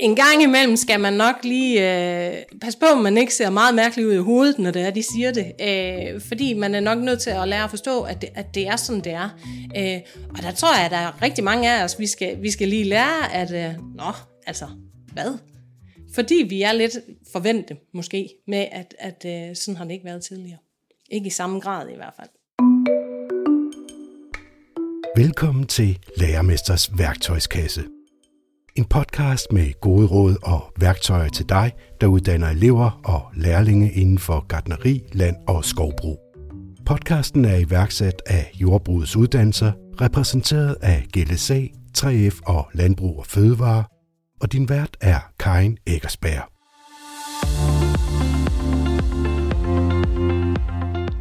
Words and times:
en 0.00 0.16
gang 0.16 0.42
imellem 0.42 0.76
skal 0.76 1.00
man 1.00 1.12
nok 1.12 1.34
lige 1.42 1.78
øh, 1.80 2.36
passe 2.60 2.78
på, 2.78 2.86
at 2.86 2.98
man 2.98 3.18
ikke 3.18 3.34
ser 3.34 3.50
meget 3.50 3.74
mærkeligt 3.74 4.08
ud 4.08 4.12
i 4.12 4.18
hovedet, 4.18 4.58
når 4.58 4.70
det 4.70 4.82
er, 4.82 4.90
de 4.90 5.02
siger 5.02 5.32
det. 5.32 5.52
Øh, 5.60 6.20
fordi 6.20 6.54
man 6.54 6.74
er 6.74 6.80
nok 6.80 6.98
nødt 6.98 7.20
til 7.20 7.30
at 7.30 7.48
lære 7.48 7.64
at 7.64 7.70
forstå, 7.70 8.02
at 8.02 8.20
det, 8.20 8.30
at 8.34 8.54
det 8.54 8.68
er 8.68 8.76
sådan, 8.76 9.00
det 9.00 9.12
er. 9.12 9.28
Øh, 9.76 10.00
og 10.36 10.42
der 10.42 10.52
tror 10.52 10.76
jeg, 10.76 10.84
at 10.84 10.90
der 10.90 10.96
er 10.96 11.22
rigtig 11.22 11.44
mange 11.44 11.70
af 11.70 11.84
os, 11.84 11.98
vi 11.98 12.06
skal, 12.06 12.42
vi 12.42 12.50
skal 12.50 12.68
lige 12.68 12.84
lære, 12.84 13.34
at 13.34 13.52
øh, 13.52 13.74
nå, 13.96 14.12
altså, 14.46 14.66
hvad? 15.12 15.38
Fordi 16.14 16.46
vi 16.48 16.62
er 16.62 16.72
lidt 16.72 16.98
forvente, 17.32 17.76
måske, 17.94 18.28
med, 18.46 18.66
at, 18.72 18.94
at 18.98 19.24
øh, 19.26 19.56
sådan 19.56 19.76
har 19.76 19.84
det 19.84 19.92
ikke 19.92 20.04
været 20.04 20.24
tidligere. 20.24 20.58
Ikke 21.10 21.26
i 21.26 21.30
samme 21.30 21.60
grad 21.60 21.88
i 21.88 21.96
hvert 21.96 22.14
fald. 22.16 22.28
Velkommen 25.16 25.66
til 25.66 25.98
Lærermesters 26.16 26.98
værktøjskasse. 26.98 27.84
En 28.78 28.84
podcast 28.84 29.52
med 29.52 29.80
gode 29.80 30.06
råd 30.06 30.36
og 30.42 30.72
værktøjer 30.80 31.28
til 31.28 31.48
dig, 31.48 31.72
der 32.00 32.06
uddanner 32.06 32.48
elever 32.48 33.00
og 33.04 33.22
lærlinge 33.34 33.92
inden 33.92 34.18
for 34.18 34.46
gardneri, 34.46 35.02
land 35.12 35.36
og 35.48 35.64
skovbrug. 35.64 36.18
Podcasten 36.86 37.44
er 37.44 37.56
iværksat 37.56 38.22
af 38.26 38.50
Jordbrugets 38.54 39.16
Uddannelser, 39.16 39.72
repræsenteret 40.00 40.76
af 40.82 41.06
GLSA, 41.12 41.60
3F 41.98 42.40
og 42.46 42.68
Landbrug 42.74 43.18
og 43.18 43.26
Fødevare, 43.26 43.84
og 44.40 44.52
din 44.52 44.68
vært 44.68 44.96
er 45.00 45.18
Karin 45.38 45.78
Eggersberg. 45.86 46.57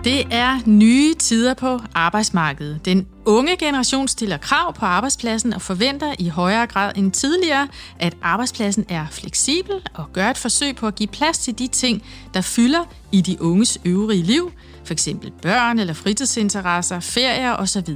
Det 0.08 0.28
er 0.32 0.60
nye 0.66 1.14
tider 1.14 1.54
på 1.54 1.80
arbejdsmarkedet. 1.96 2.86
Den 2.86 3.08
unge 3.26 3.58
generation 3.58 4.08
stiller 4.08 4.38
krav 4.38 4.74
på 4.74 4.86
arbejdspladsen 4.86 5.54
og 5.54 5.62
forventer 5.62 6.16
i 6.20 6.30
højere 6.30 6.68
grad 6.68 6.92
end 6.96 7.12
tidligere, 7.12 7.68
at 8.00 8.18
arbejdspladsen 8.22 8.86
er 8.90 9.06
fleksibel 9.12 9.76
og 9.94 10.06
gør 10.14 10.30
et 10.30 10.38
forsøg 10.38 10.76
på 10.76 10.88
at 10.88 10.96
give 10.96 11.08
plads 11.08 11.38
til 11.38 11.60
de 11.60 11.68
ting, 11.68 12.04
der 12.34 12.42
fylder 12.42 12.84
i 13.12 13.22
de 13.22 13.42
unges 13.42 13.80
øvrige 13.86 14.24
liv, 14.24 14.52
f.eks. 14.86 15.10
børn 15.42 15.80
eller 15.80 15.94
fritidsinteresser, 15.94 17.00
ferier 17.00 17.54
osv. 17.54 17.96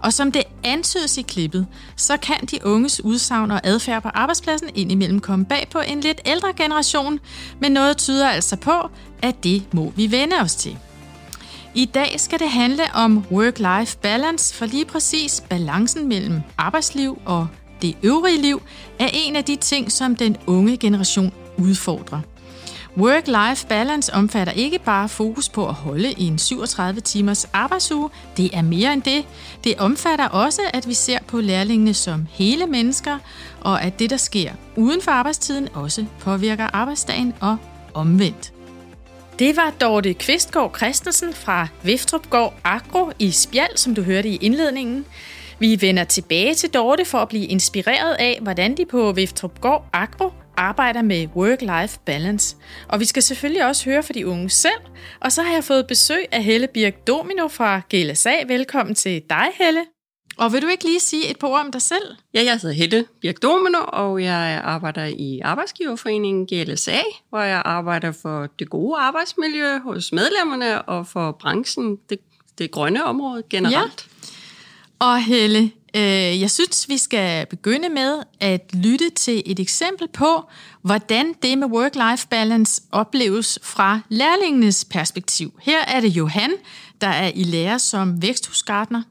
Og 0.00 0.12
som 0.12 0.32
det 0.32 0.42
antydes 0.64 1.18
i 1.18 1.22
klippet, 1.22 1.66
så 1.96 2.16
kan 2.16 2.46
de 2.50 2.58
unges 2.64 3.04
udsagn 3.04 3.50
og 3.50 3.60
adfærd 3.64 4.02
på 4.02 4.08
arbejdspladsen 4.08 4.68
indimellem 4.74 5.20
komme 5.20 5.44
bag 5.44 5.68
på 5.70 5.78
en 5.78 6.00
lidt 6.00 6.20
ældre 6.26 6.52
generation, 6.56 7.20
men 7.60 7.72
noget 7.72 7.96
tyder 7.96 8.28
altså 8.28 8.56
på, 8.56 8.90
at 9.22 9.44
det 9.44 9.74
må 9.74 9.92
vi 9.96 10.10
vende 10.10 10.36
os 10.40 10.54
til. 10.54 10.78
I 11.74 11.84
dag 11.84 12.14
skal 12.20 12.38
det 12.38 12.50
handle 12.50 12.82
om 12.94 13.24
work-life 13.30 13.98
balance, 14.02 14.54
for 14.54 14.66
lige 14.66 14.84
præcis 14.84 15.44
balancen 15.50 16.08
mellem 16.08 16.40
arbejdsliv 16.58 17.18
og 17.24 17.48
det 17.82 17.96
øvrige 18.02 18.42
liv 18.42 18.62
er 18.98 19.08
en 19.12 19.36
af 19.36 19.44
de 19.44 19.56
ting, 19.56 19.92
som 19.92 20.16
den 20.16 20.36
unge 20.46 20.76
generation 20.76 21.32
udfordrer. 21.58 22.20
Work-life 22.96 23.66
balance 23.66 24.14
omfatter 24.14 24.52
ikke 24.52 24.78
bare 24.78 25.08
fokus 25.08 25.48
på 25.48 25.68
at 25.68 25.74
holde 25.74 26.20
en 26.20 26.38
37 26.38 27.00
timers 27.00 27.44
arbejdsuge, 27.44 28.10
det 28.36 28.50
er 28.56 28.62
mere 28.62 28.92
end 28.92 29.02
det. 29.02 29.24
Det 29.64 29.74
omfatter 29.78 30.28
også, 30.28 30.60
at 30.72 30.88
vi 30.88 30.94
ser 30.94 31.18
på 31.26 31.40
lærlingene 31.40 31.94
som 31.94 32.26
hele 32.30 32.66
mennesker, 32.66 33.18
og 33.60 33.82
at 33.82 33.98
det, 33.98 34.10
der 34.10 34.16
sker 34.16 34.52
uden 34.76 35.02
for 35.02 35.10
arbejdstiden, 35.10 35.68
også 35.74 36.04
påvirker 36.20 36.66
arbejdsdagen 36.72 37.34
og 37.40 37.56
omvendt. 37.94 38.51
Det 39.38 39.56
var 39.56 39.74
Dorte 39.80 40.14
Kvistgaard 40.14 40.76
Christensen 40.76 41.32
fra 41.32 41.68
Viftrupgård 41.82 42.54
Agro 42.64 43.10
i 43.18 43.30
Spjald, 43.30 43.76
som 43.76 43.94
du 43.94 44.02
hørte 44.02 44.28
i 44.28 44.36
indledningen. 44.36 45.06
Vi 45.58 45.78
vender 45.80 46.04
tilbage 46.04 46.54
til 46.54 46.70
Dorte 46.70 47.04
for 47.04 47.18
at 47.18 47.28
blive 47.28 47.46
inspireret 47.46 48.14
af, 48.14 48.38
hvordan 48.42 48.76
de 48.76 48.86
på 48.86 49.12
Viftrupgård 49.12 49.86
Agro 49.92 50.30
arbejder 50.56 51.02
med 51.02 51.28
work-life 51.36 51.98
balance. 52.04 52.56
Og 52.88 53.00
vi 53.00 53.04
skal 53.04 53.22
selvfølgelig 53.22 53.66
også 53.66 53.84
høre 53.84 54.02
fra 54.02 54.12
de 54.12 54.26
unge 54.26 54.50
selv. 54.50 54.80
Og 55.20 55.32
så 55.32 55.42
har 55.42 55.54
jeg 55.54 55.64
fået 55.64 55.86
besøg 55.86 56.24
af 56.32 56.44
Helle 56.44 56.68
Birk 56.74 57.06
Domino 57.06 57.48
fra 57.48 57.80
GLSA. 57.90 58.34
Velkommen 58.46 58.94
til 58.94 59.22
dig, 59.30 59.46
Helle. 59.58 59.80
Og 60.36 60.52
vil 60.52 60.62
du 60.62 60.66
ikke 60.66 60.84
lige 60.84 61.00
sige 61.00 61.30
et 61.30 61.38
par 61.38 61.48
ord 61.48 61.60
om 61.60 61.72
dig 61.72 61.82
selv? 61.82 62.16
Ja, 62.34 62.44
jeg 62.44 62.58
hedder 62.62 62.76
Helle 62.76 63.04
Birk 63.20 63.42
Domino, 63.42 63.78
og 63.88 64.22
jeg 64.22 64.60
arbejder 64.64 65.04
i 65.04 65.40
Arbejdsgiverforeningen 65.40 66.46
GLSA, 66.46 67.00
hvor 67.28 67.40
jeg 67.40 67.62
arbejder 67.64 68.12
for 68.12 68.48
det 68.58 68.70
gode 68.70 68.98
arbejdsmiljø 68.98 69.78
hos 69.78 70.12
medlemmerne 70.12 70.82
og 70.82 71.06
for 71.06 71.32
branchen, 71.40 71.98
det, 72.10 72.18
det 72.58 72.70
grønne 72.70 73.04
område 73.04 73.42
generelt. 73.50 74.06
Ja. 75.00 75.06
Og 75.06 75.22
Helle, 75.22 75.70
øh, 75.96 76.40
jeg 76.40 76.50
synes, 76.50 76.88
vi 76.88 76.98
skal 76.98 77.46
begynde 77.46 77.88
med 77.88 78.22
at 78.40 78.70
lytte 78.74 79.10
til 79.10 79.42
et 79.46 79.60
eksempel 79.60 80.08
på, 80.08 80.42
hvordan 80.82 81.34
det 81.42 81.58
med 81.58 81.66
work-life 81.66 82.28
balance 82.28 82.82
opleves 82.92 83.58
fra 83.62 84.00
lærlingenes 84.08 84.84
perspektiv. 84.84 85.52
Her 85.62 85.84
er 85.84 86.00
det 86.00 86.08
Johan, 86.08 86.52
der 87.00 87.08
er 87.08 87.30
i 87.34 87.44
lære 87.44 87.78
som 87.78 88.22
væksthusgartner. 88.22 89.02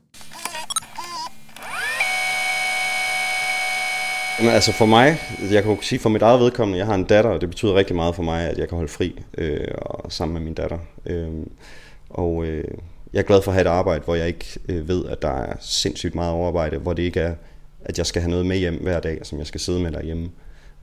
Jamen, 4.41 4.53
altså 4.53 4.71
for 4.71 4.85
mig, 4.85 5.17
jeg 5.51 5.63
kan 5.63 5.77
sige 5.81 5.99
for 5.99 6.09
mit 6.09 6.21
eget 6.21 6.39
vedkommende, 6.39 6.77
jeg 6.79 6.85
har 6.85 6.95
en 6.95 7.03
datter, 7.03 7.31
og 7.31 7.41
det 7.41 7.49
betyder 7.49 7.75
rigtig 7.75 7.95
meget 7.95 8.15
for 8.15 8.23
mig, 8.23 8.49
at 8.49 8.57
jeg 8.57 8.69
kan 8.69 8.75
holde 8.75 8.91
fri 8.91 9.21
øh, 9.37 9.67
og 9.75 10.11
sammen 10.11 10.33
med 10.33 10.41
min 10.41 10.53
datter. 10.53 10.77
Øh, 11.05 11.29
og 12.09 12.45
øh, 12.45 12.63
jeg 13.13 13.19
er 13.19 13.23
glad 13.23 13.41
for 13.41 13.51
at 13.51 13.55
have 13.55 13.61
et 13.61 13.67
arbejde, 13.67 14.03
hvor 14.03 14.15
jeg 14.15 14.27
ikke 14.27 14.59
øh, 14.69 14.87
ved, 14.87 15.05
at 15.05 15.21
der 15.21 15.31
er 15.31 15.55
sindssygt 15.59 16.15
meget 16.15 16.33
overarbejde, 16.33 16.77
hvor 16.77 16.93
det 16.93 17.03
ikke 17.03 17.19
er, 17.19 17.35
at 17.81 17.97
jeg 17.97 18.05
skal 18.05 18.21
have 18.21 18.29
noget 18.29 18.45
med 18.45 18.57
hjem 18.57 18.81
hver 18.81 18.99
dag, 18.99 19.19
som 19.23 19.39
jeg 19.39 19.47
skal 19.47 19.59
sidde 19.59 19.79
med 19.79 19.91
derhjemme, 19.91 20.29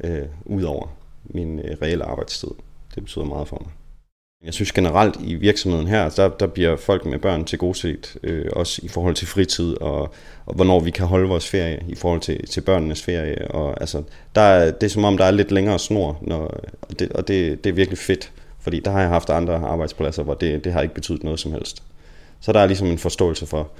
øh, 0.04 0.26
ud 0.44 0.62
over 0.62 0.86
min 1.24 1.58
øh, 1.58 1.76
reelle 1.82 2.04
arbejdstid. 2.04 2.50
Det 2.94 3.02
betyder 3.02 3.24
meget 3.24 3.48
for 3.48 3.62
mig. 3.64 3.72
Jeg 4.44 4.54
synes 4.54 4.72
generelt 4.72 5.16
i 5.20 5.34
virksomheden 5.34 5.86
her, 5.86 6.08
der, 6.08 6.28
der 6.28 6.46
bliver 6.46 6.76
folk 6.76 7.06
med 7.06 7.18
børn 7.18 7.44
til 7.44 7.58
godset, 7.58 8.16
øh, 8.22 8.46
også 8.52 8.80
i 8.84 8.88
forhold 8.88 9.14
til 9.14 9.26
fritid 9.26 9.80
og, 9.80 10.00
og 10.46 10.54
hvornår 10.54 10.80
vi 10.80 10.90
kan 10.90 11.06
holde 11.06 11.28
vores 11.28 11.48
ferie 11.48 11.84
i 11.88 11.94
forhold 11.94 12.20
til, 12.20 12.46
til 12.46 12.60
børnenes 12.60 13.02
ferie. 13.02 13.50
Og, 13.50 13.80
altså, 13.80 14.02
der 14.34 14.40
er, 14.40 14.70
det 14.70 14.82
er 14.82 14.90
som 14.90 15.04
om, 15.04 15.16
der 15.16 15.24
er 15.24 15.30
lidt 15.30 15.50
længere 15.52 15.78
snor, 15.78 16.18
når, 16.22 16.60
og, 16.82 16.98
det, 16.98 17.12
og 17.12 17.28
det, 17.28 17.64
det 17.64 17.70
er 17.70 17.74
virkelig 17.74 17.98
fedt, 17.98 18.32
fordi 18.60 18.80
der 18.80 18.90
har 18.90 19.00
jeg 19.00 19.08
haft 19.08 19.30
andre 19.30 19.54
arbejdspladser, 19.54 20.22
hvor 20.22 20.34
det, 20.34 20.64
det 20.64 20.72
har 20.72 20.82
ikke 20.82 20.94
betydet 20.94 21.24
noget 21.24 21.40
som 21.40 21.52
helst. 21.52 21.82
Så 22.40 22.52
der 22.52 22.60
er 22.60 22.66
ligesom 22.66 22.86
en 22.86 22.98
forståelse 22.98 23.46
for, 23.46 23.70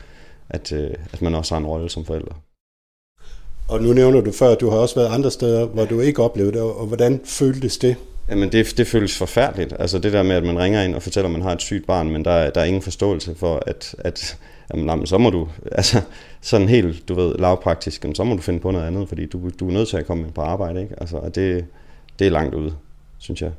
at, 0.51 0.73
øh, 0.73 0.91
at 1.13 1.23
man 1.23 1.35
også 1.35 1.55
har 1.55 1.61
en 1.61 1.67
rolle 1.67 1.91
som 1.91 2.05
forældre. 2.05 2.35
Og 3.69 3.83
nu 3.83 3.93
nævner 3.93 4.21
du 4.21 4.33
før, 4.33 4.49
at 4.49 4.61
du 4.61 4.71
har 4.71 4.79
også 4.79 4.95
været 4.95 5.15
andre 5.15 5.31
steder, 5.31 5.67
hvor 5.67 5.85
du 5.85 6.01
ikke 6.01 6.23
oplevede 6.23 6.53
det, 6.53 6.63
og 6.63 6.87
hvordan 6.87 7.21
føltes 7.25 7.79
det? 7.79 7.97
Jamen 8.29 8.53
det, 8.53 8.75
det 8.77 8.87
føles 8.87 9.19
forfærdeligt. 9.19 9.75
Altså 9.79 9.99
det 9.99 10.13
der 10.13 10.23
med, 10.23 10.37
at 10.37 10.45
man 10.45 10.59
ringer 10.59 10.83
ind 10.83 10.95
og 10.95 11.03
fortæller, 11.03 11.29
at 11.29 11.33
man 11.33 11.43
har 11.43 11.53
et 11.53 11.63
sygt 11.63 11.87
barn, 11.87 12.11
men 12.11 12.25
der, 12.25 12.51
der 12.51 12.61
er 12.61 12.65
ingen 12.65 12.83
forståelse 12.83 13.35
for, 13.35 13.63
at, 13.67 13.95
at 13.99 14.39
jamen, 14.75 14.89
jamen, 14.89 15.07
så 15.07 15.19
må 15.19 15.31
du, 15.31 15.49
altså 15.73 16.01
sådan 16.41 16.69
helt, 16.69 17.09
du 17.09 17.15
ved, 17.15 17.35
lavpraktisk, 17.39 18.05
så 18.15 18.25
må 18.25 18.35
du 18.35 18.43
finde 18.43 18.61
på 18.61 18.71
noget 18.71 18.87
andet, 18.87 19.09
fordi 19.09 19.27
du, 19.27 19.51
du 19.61 19.69
er 19.69 19.73
nødt 19.73 19.89
til 19.89 19.97
at 19.97 20.07
komme 20.07 20.33
på 20.35 20.41
arbejde, 20.41 20.83
ikke? 20.83 20.95
Altså, 21.01 21.31
det, 21.35 21.65
det 22.19 22.27
er 22.27 22.31
langt 22.31 22.55
ude, 22.55 22.75
synes 23.19 23.43
jeg. 23.43 23.51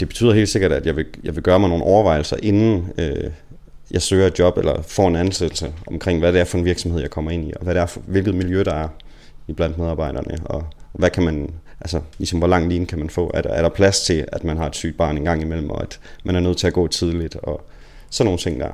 Det 0.00 0.08
betyder 0.08 0.32
helt 0.32 0.48
sikkert, 0.48 0.72
at 0.72 0.86
jeg 0.86 0.96
vil, 0.96 1.06
jeg 1.24 1.34
vil 1.34 1.42
gøre 1.42 1.60
mig 1.60 1.68
nogle 1.68 1.84
overvejelser, 1.84 2.36
inden 2.42 2.88
øh, 2.98 3.30
jeg 3.90 4.02
søger 4.02 4.26
et 4.26 4.38
job 4.38 4.58
eller 4.58 4.82
får 4.82 5.08
en 5.08 5.16
ansættelse 5.16 5.72
omkring, 5.86 6.18
hvad 6.18 6.32
det 6.32 6.40
er 6.40 6.44
for 6.44 6.58
en 6.58 6.64
virksomhed, 6.64 7.00
jeg 7.00 7.10
kommer 7.10 7.30
ind 7.30 7.48
i, 7.48 7.52
og 7.56 7.64
hvad 7.64 7.74
det 7.74 7.80
er 7.80 7.86
for, 7.86 8.00
hvilket 8.00 8.34
miljø 8.34 8.64
der 8.64 8.74
er 8.74 8.88
i 9.48 9.52
blandt 9.52 9.78
medarbejderne, 9.78 10.38
og 10.44 10.64
hvad 10.92 11.10
kan 11.10 11.22
man, 11.22 11.50
altså 11.80 12.00
ligesom 12.18 12.38
hvor 12.38 12.48
lang 12.48 12.68
linje 12.68 12.86
kan 12.86 12.98
man 12.98 13.10
få? 13.10 13.30
Er 13.34 13.42
der, 13.42 13.50
er 13.50 13.62
der 13.62 13.68
plads 13.68 14.00
til, 14.00 14.24
at 14.32 14.44
man 14.44 14.56
har 14.56 14.66
et 14.66 14.76
sygt 14.76 14.96
barn 14.96 15.16
en 15.16 15.24
gang 15.24 15.42
imellem, 15.42 15.70
og 15.70 15.82
at 15.82 16.00
man 16.24 16.36
er 16.36 16.40
nødt 16.40 16.58
til 16.58 16.66
at 16.66 16.72
gå 16.72 16.86
tidligt, 16.86 17.36
og 17.36 17.66
sådan 18.10 18.26
nogle 18.26 18.38
ting 18.38 18.60
der. 18.60 18.70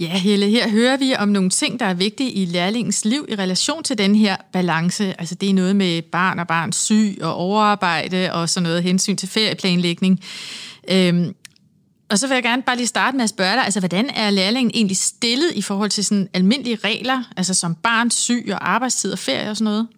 Ja, 0.00 0.18
Helle, 0.18 0.46
her 0.46 0.70
hører 0.70 0.96
vi 0.96 1.14
om 1.18 1.28
nogle 1.28 1.50
ting, 1.50 1.80
der 1.80 1.86
er 1.86 1.94
vigtige 1.94 2.30
i 2.30 2.44
lærlingens 2.44 3.04
liv 3.04 3.26
i 3.28 3.34
relation 3.34 3.82
til 3.82 3.98
den 3.98 4.14
her 4.14 4.36
balance. 4.52 5.20
Altså 5.20 5.34
det 5.34 5.50
er 5.50 5.54
noget 5.54 5.76
med 5.76 6.02
barn 6.02 6.38
og 6.38 6.46
barns 6.46 6.76
syg 6.76 7.18
og 7.22 7.34
overarbejde 7.34 8.32
og 8.32 8.48
sådan 8.48 8.62
noget 8.62 8.82
hensyn 8.82 9.16
til 9.16 9.28
ferieplanlægning. 9.28 10.20
Øhm, 10.90 11.34
og 12.10 12.18
så 12.18 12.26
vil 12.26 12.34
jeg 12.34 12.42
gerne 12.42 12.62
bare 12.62 12.76
lige 12.76 12.86
starte 12.86 13.16
med 13.16 13.24
at 13.24 13.30
spørge 13.30 13.52
dig, 13.52 13.64
altså 13.64 13.80
hvordan 13.80 14.10
er 14.10 14.30
lærlingen 14.30 14.70
egentlig 14.74 14.96
stillet 14.96 15.52
i 15.54 15.62
forhold 15.62 15.90
til 15.90 16.04
sådan 16.04 16.28
almindelige 16.34 16.76
regler, 16.76 17.22
altså 17.36 17.54
som 17.54 17.74
barns 17.74 18.14
syg 18.14 18.48
og 18.52 18.70
arbejdstid 18.70 19.12
og 19.12 19.18
ferie 19.18 19.50
og 19.50 19.56
sådan 19.56 19.64
noget? 19.64 19.88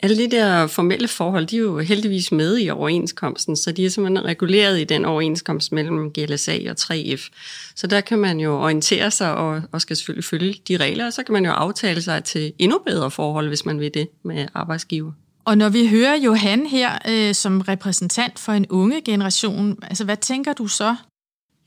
Alle 0.00 0.16
de 0.16 0.30
der 0.30 0.66
formelle 0.66 1.08
forhold, 1.08 1.46
de 1.46 1.56
er 1.56 1.60
jo 1.60 1.78
heldigvis 1.78 2.32
med 2.32 2.58
i 2.58 2.70
overenskomsten, 2.70 3.56
så 3.56 3.72
de 3.72 3.84
er 3.84 3.90
simpelthen 3.90 4.24
reguleret 4.24 4.80
i 4.80 4.84
den 4.84 5.04
overenskomst 5.04 5.72
mellem 5.72 6.12
GLSA 6.12 6.58
og 6.70 6.76
3F. 6.80 7.28
Så 7.74 7.86
der 7.86 8.00
kan 8.00 8.18
man 8.18 8.40
jo 8.40 8.62
orientere 8.62 9.10
sig 9.10 9.34
og, 9.34 9.62
og 9.72 9.80
skal 9.80 9.96
selvfølgelig 9.96 10.24
følge 10.24 10.54
de 10.68 10.76
regler, 10.76 11.06
og 11.06 11.12
så 11.12 11.22
kan 11.22 11.32
man 11.32 11.44
jo 11.44 11.50
aftale 11.50 12.02
sig 12.02 12.24
til 12.24 12.52
endnu 12.58 12.78
bedre 12.86 13.10
forhold, 13.10 13.48
hvis 13.48 13.66
man 13.66 13.80
vil 13.80 13.94
det 13.94 14.08
med 14.22 14.46
arbejdsgiver. 14.54 15.12
Og 15.44 15.58
når 15.58 15.68
vi 15.68 15.88
hører 15.88 16.16
Johan 16.16 16.66
her 16.66 16.98
øh, 17.08 17.34
som 17.34 17.60
repræsentant 17.60 18.38
for 18.38 18.52
en 18.52 18.66
unge 18.70 19.00
generation, 19.00 19.78
altså 19.82 20.04
hvad 20.04 20.16
tænker 20.16 20.52
du 20.52 20.66
så? 20.66 20.96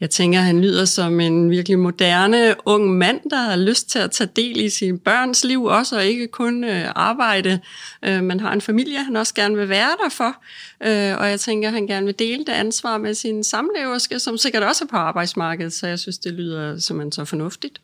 Jeg 0.02 0.10
tænker, 0.10 0.40
han 0.40 0.62
lyder 0.62 0.86
som 0.86 1.20
en 1.20 1.50
virkelig 1.50 1.80
moderne 1.80 2.56
ung 2.66 2.98
mand, 2.98 3.30
der 3.30 3.38
har 3.38 3.56
lyst 3.56 3.90
til 3.90 4.00
at 4.00 4.12
tage 4.12 4.30
del 4.36 4.60
i 4.60 4.70
sin 4.70 5.00
børns 5.00 5.44
liv 5.44 5.64
også, 5.64 5.96
og 5.96 6.06
ikke 6.06 6.28
kun 6.28 6.64
øh, 6.64 6.92
arbejde. 6.96 7.60
Øh, 8.06 8.24
man 8.24 8.40
har 8.40 8.54
en 8.54 8.62
familie, 8.62 9.04
han 9.04 9.16
også 9.16 9.34
gerne 9.34 9.56
vil 9.56 9.70
være 9.70 9.90
der 10.04 10.10
for, 10.10 10.36
øh, 10.84 11.18
og 11.18 11.30
jeg 11.30 11.40
tænker, 11.40 11.70
han 11.70 11.88
gerne 11.88 12.06
vil 12.06 12.20
dele 12.20 12.46
det 12.46 12.52
ansvar 12.52 12.98
med 12.98 13.14
sin 13.14 13.44
samleverske, 13.44 14.20
som 14.20 14.38
sikkert 14.38 14.64
også 14.64 14.84
er 14.84 14.88
på 14.88 14.98
arbejdsmarkedet, 14.98 15.74
så 15.74 15.88
jeg 15.88 16.00
synes, 16.00 16.18
det 16.18 16.34
lyder 16.34 16.78
simpelthen 16.78 17.12
så 17.12 17.26
fornuftigt. 17.26 17.82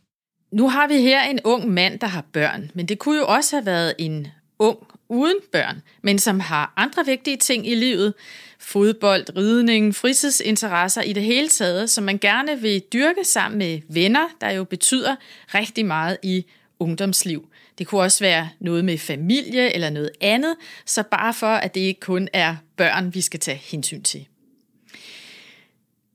Nu 0.51 0.69
har 0.69 0.87
vi 0.87 1.01
her 1.01 1.23
en 1.23 1.39
ung 1.43 1.69
mand, 1.73 1.99
der 1.99 2.07
har 2.07 2.23
børn, 2.33 2.71
men 2.73 2.85
det 2.85 2.99
kunne 2.99 3.17
jo 3.17 3.25
også 3.27 3.55
have 3.55 3.65
været 3.65 3.93
en 3.97 4.27
ung 4.59 4.77
uden 5.09 5.37
børn, 5.51 5.81
men 6.01 6.19
som 6.19 6.39
har 6.39 6.73
andre 6.75 7.05
vigtige 7.05 7.37
ting 7.37 7.67
i 7.67 7.75
livet, 7.75 8.13
fodbold, 8.59 9.37
ridning, 9.37 9.95
fritidsinteresser 9.95 11.01
i 11.01 11.13
det 11.13 11.23
hele 11.23 11.47
taget, 11.47 11.89
som 11.89 12.03
man 12.03 12.17
gerne 12.17 12.61
vil 12.61 12.83
dyrke 12.93 13.23
sammen 13.23 13.57
med 13.57 13.81
venner, 13.89 14.27
der 14.41 14.51
jo 14.51 14.63
betyder 14.63 15.15
rigtig 15.53 15.85
meget 15.85 16.17
i 16.23 16.45
ungdomsliv. 16.79 17.49
Det 17.77 17.87
kunne 17.87 18.01
også 18.01 18.23
være 18.23 18.49
noget 18.59 18.85
med 18.85 18.97
familie 18.97 19.73
eller 19.73 19.89
noget 19.89 20.09
andet, 20.21 20.55
så 20.85 21.03
bare 21.03 21.33
for, 21.33 21.47
at 21.47 21.75
det 21.75 21.81
ikke 21.81 21.99
kun 21.99 22.27
er 22.33 22.55
børn, 22.77 23.13
vi 23.13 23.21
skal 23.21 23.39
tage 23.39 23.57
hensyn 23.57 24.01
til. 24.01 24.27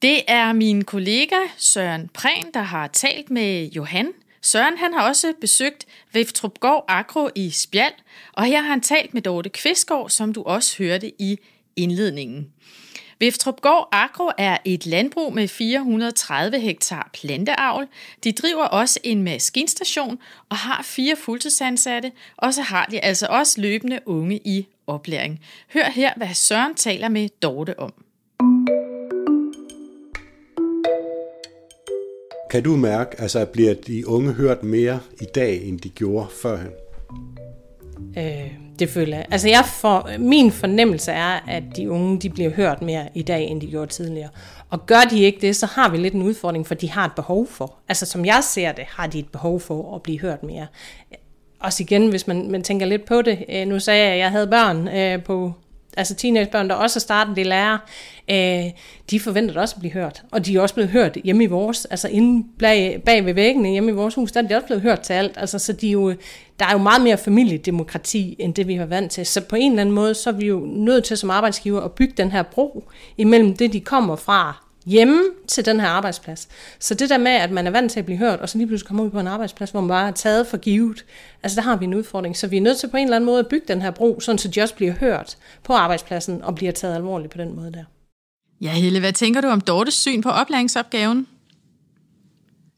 Det 0.02 0.22
er 0.28 0.52
min 0.52 0.84
kollega 0.84 1.36
Søren 1.56 2.08
Prehn, 2.14 2.46
der 2.54 2.62
har 2.62 2.86
talt 2.86 3.30
med 3.30 3.70
Johan. 3.70 4.12
Søren 4.42 4.76
han 4.78 4.94
har 4.94 5.08
også 5.08 5.34
besøgt 5.40 5.86
Veftrupgård 6.12 6.84
Agro 6.88 7.28
i 7.34 7.50
Spjald, 7.50 7.94
og 8.32 8.44
her 8.44 8.60
har 8.60 8.68
han 8.68 8.80
talt 8.80 9.14
med 9.14 9.22
Dorte 9.22 9.48
Kvistgaard, 9.48 10.10
som 10.10 10.32
du 10.32 10.42
også 10.42 10.78
hørte 10.78 11.22
i 11.22 11.38
indledningen. 11.76 12.52
Veftrupgård 13.18 13.88
Agro 13.92 14.30
er 14.38 14.56
et 14.64 14.86
landbrug 14.86 15.34
med 15.34 15.48
430 15.48 16.60
hektar 16.60 17.10
planteavl. 17.12 17.88
De 18.24 18.32
driver 18.32 18.64
også 18.64 19.00
en 19.04 19.22
maskinstation 19.22 20.18
og 20.48 20.56
har 20.56 20.82
fire 20.82 21.16
fuldtidsansatte, 21.16 22.12
og 22.36 22.54
så 22.54 22.62
har 22.62 22.86
de 22.86 23.04
altså 23.04 23.26
også 23.30 23.60
løbende 23.60 24.00
unge 24.06 24.40
i 24.44 24.66
oplæring. 24.86 25.40
Hør 25.72 25.90
her, 25.90 26.12
hvad 26.16 26.34
Søren 26.34 26.74
taler 26.74 27.08
med 27.08 27.28
Dorte 27.42 27.78
om. 27.78 27.92
Kan 32.50 32.62
du 32.62 32.76
mærke, 32.76 33.20
altså 33.20 33.46
bliver 33.46 33.74
de 33.74 34.08
unge 34.08 34.32
hørt 34.32 34.62
mere 34.62 35.00
i 35.20 35.24
dag, 35.24 35.62
end 35.64 35.80
de 35.80 35.88
gjorde 35.88 36.26
førhen? 36.42 36.70
Øh, 38.18 38.52
det 38.78 38.88
føler 38.90 39.16
jeg. 39.16 39.26
Altså 39.30 39.48
jeg 39.48 39.64
for, 39.80 40.10
min 40.18 40.52
fornemmelse 40.52 41.12
er, 41.12 41.40
at 41.48 41.62
de 41.76 41.90
unge 41.90 42.18
de 42.18 42.30
bliver 42.30 42.50
hørt 42.50 42.82
mere 42.82 43.08
i 43.14 43.22
dag, 43.22 43.44
end 43.44 43.60
de 43.60 43.66
gjorde 43.66 43.92
tidligere. 43.92 44.28
Og 44.70 44.86
gør 44.86 45.00
de 45.10 45.20
ikke 45.20 45.40
det, 45.40 45.56
så 45.56 45.66
har 45.66 45.90
vi 45.90 45.96
lidt 45.96 46.14
en 46.14 46.22
udfordring, 46.22 46.66
for 46.66 46.74
de 46.74 46.90
har 46.90 47.04
et 47.04 47.12
behov 47.16 47.46
for. 47.46 47.74
Altså 47.88 48.06
som 48.06 48.24
jeg 48.24 48.40
ser 48.44 48.72
det, 48.72 48.84
har 48.88 49.06
de 49.06 49.18
et 49.18 49.28
behov 49.32 49.60
for 49.60 49.94
at 49.94 50.02
blive 50.02 50.20
hørt 50.20 50.42
mere. 50.42 50.66
Også 51.60 51.82
igen, 51.82 52.08
hvis 52.08 52.26
man, 52.26 52.50
man 52.50 52.62
tænker 52.62 52.86
lidt 52.86 53.04
på 53.04 53.22
det. 53.22 53.44
Øh, 53.48 53.66
nu 53.66 53.78
sagde 53.78 54.04
jeg, 54.04 54.12
at 54.12 54.18
jeg 54.18 54.30
havde 54.30 54.46
børn 54.46 54.88
øh, 54.88 55.24
på 55.24 55.52
altså 55.96 56.14
teenagebørn, 56.14 56.68
der 56.68 56.74
også 56.74 56.98
er 56.98 57.00
startet 57.00 57.36
det 57.36 57.46
lærer, 57.46 57.78
øh, 58.30 58.70
de 59.10 59.20
forventer 59.20 59.60
også 59.60 59.74
at 59.74 59.80
blive 59.80 59.92
hørt. 59.92 60.22
Og 60.32 60.46
de 60.46 60.56
er 60.56 60.60
også 60.60 60.74
blevet 60.74 60.90
hørt 60.90 61.18
hjemme 61.24 61.44
i 61.44 61.46
vores, 61.46 61.84
altså 61.84 62.08
inde 62.08 62.46
bag, 62.58 63.02
bag 63.06 63.24
ved 63.24 63.34
væggene 63.34 63.68
hjemme 63.68 63.90
i 63.90 63.94
vores 63.94 64.14
hus, 64.14 64.32
der 64.32 64.42
er 64.42 64.46
de 64.46 64.54
også 64.54 64.66
blevet 64.66 64.82
hørt 64.82 65.00
til 65.00 65.12
alt. 65.12 65.32
Altså, 65.36 65.58
så 65.58 65.72
de 65.72 65.88
er 65.88 65.92
jo, 65.92 66.10
der 66.58 66.66
er 66.66 66.72
jo 66.72 66.78
meget 66.78 67.02
mere 67.02 67.18
familiedemokrati, 67.18 68.36
end 68.38 68.54
det 68.54 68.68
vi 68.68 68.74
har 68.74 68.86
vant 68.86 69.12
til. 69.12 69.26
Så 69.26 69.40
på 69.40 69.56
en 69.56 69.72
eller 69.72 69.80
anden 69.80 69.94
måde, 69.94 70.14
så 70.14 70.30
er 70.30 70.34
vi 70.34 70.46
jo 70.46 70.62
nødt 70.66 71.04
til 71.04 71.16
som 71.16 71.30
arbejdsgiver 71.30 71.80
at 71.80 71.92
bygge 71.92 72.14
den 72.16 72.30
her 72.30 72.42
bro 72.42 72.84
imellem 73.16 73.56
det, 73.56 73.72
de 73.72 73.80
kommer 73.80 74.16
fra, 74.16 74.69
hjemme 74.90 75.22
til 75.48 75.64
den 75.64 75.80
her 75.80 75.88
arbejdsplads. 75.88 76.48
Så 76.78 76.94
det 76.94 77.10
der 77.10 77.18
med, 77.18 77.32
at 77.32 77.50
man 77.50 77.66
er 77.66 77.70
vant 77.70 77.92
til 77.92 77.98
at 77.98 78.04
blive 78.04 78.18
hørt, 78.18 78.40
og 78.40 78.48
så 78.48 78.58
lige 78.58 78.66
pludselig 78.66 78.86
kommer 78.86 79.04
ud 79.04 79.10
på 79.10 79.20
en 79.20 79.26
arbejdsplads, 79.26 79.70
hvor 79.70 79.80
man 79.80 79.88
bare 79.88 80.08
er 80.08 80.12
taget 80.12 80.46
for 80.46 80.56
givet, 80.56 81.04
altså 81.42 81.56
der 81.56 81.62
har 81.62 81.76
vi 81.76 81.84
en 81.84 81.94
udfordring. 81.94 82.36
Så 82.36 82.46
vi 82.46 82.56
er 82.56 82.60
nødt 82.60 82.78
til 82.78 82.88
på 82.90 82.96
en 82.96 83.04
eller 83.04 83.16
anden 83.16 83.26
måde 83.26 83.38
at 83.38 83.46
bygge 83.46 83.66
den 83.68 83.82
her 83.82 83.90
bro, 83.90 84.20
sådan 84.20 84.38
så 84.38 84.48
de 84.48 84.62
også 84.62 84.74
bliver 84.74 84.92
hørt 84.92 85.36
på 85.64 85.72
arbejdspladsen 85.72 86.42
og 86.42 86.54
bliver 86.54 86.72
taget 86.72 86.94
alvorligt 86.94 87.32
på 87.32 87.38
den 87.38 87.56
måde 87.56 87.72
der. 87.72 87.84
Ja, 88.60 88.72
Helle, 88.72 89.00
hvad 89.00 89.12
tænker 89.12 89.40
du 89.40 89.48
om 89.48 89.60
Dortes 89.60 89.94
syn 89.94 90.22
på 90.22 90.28
oplæringsopgaven? 90.28 91.26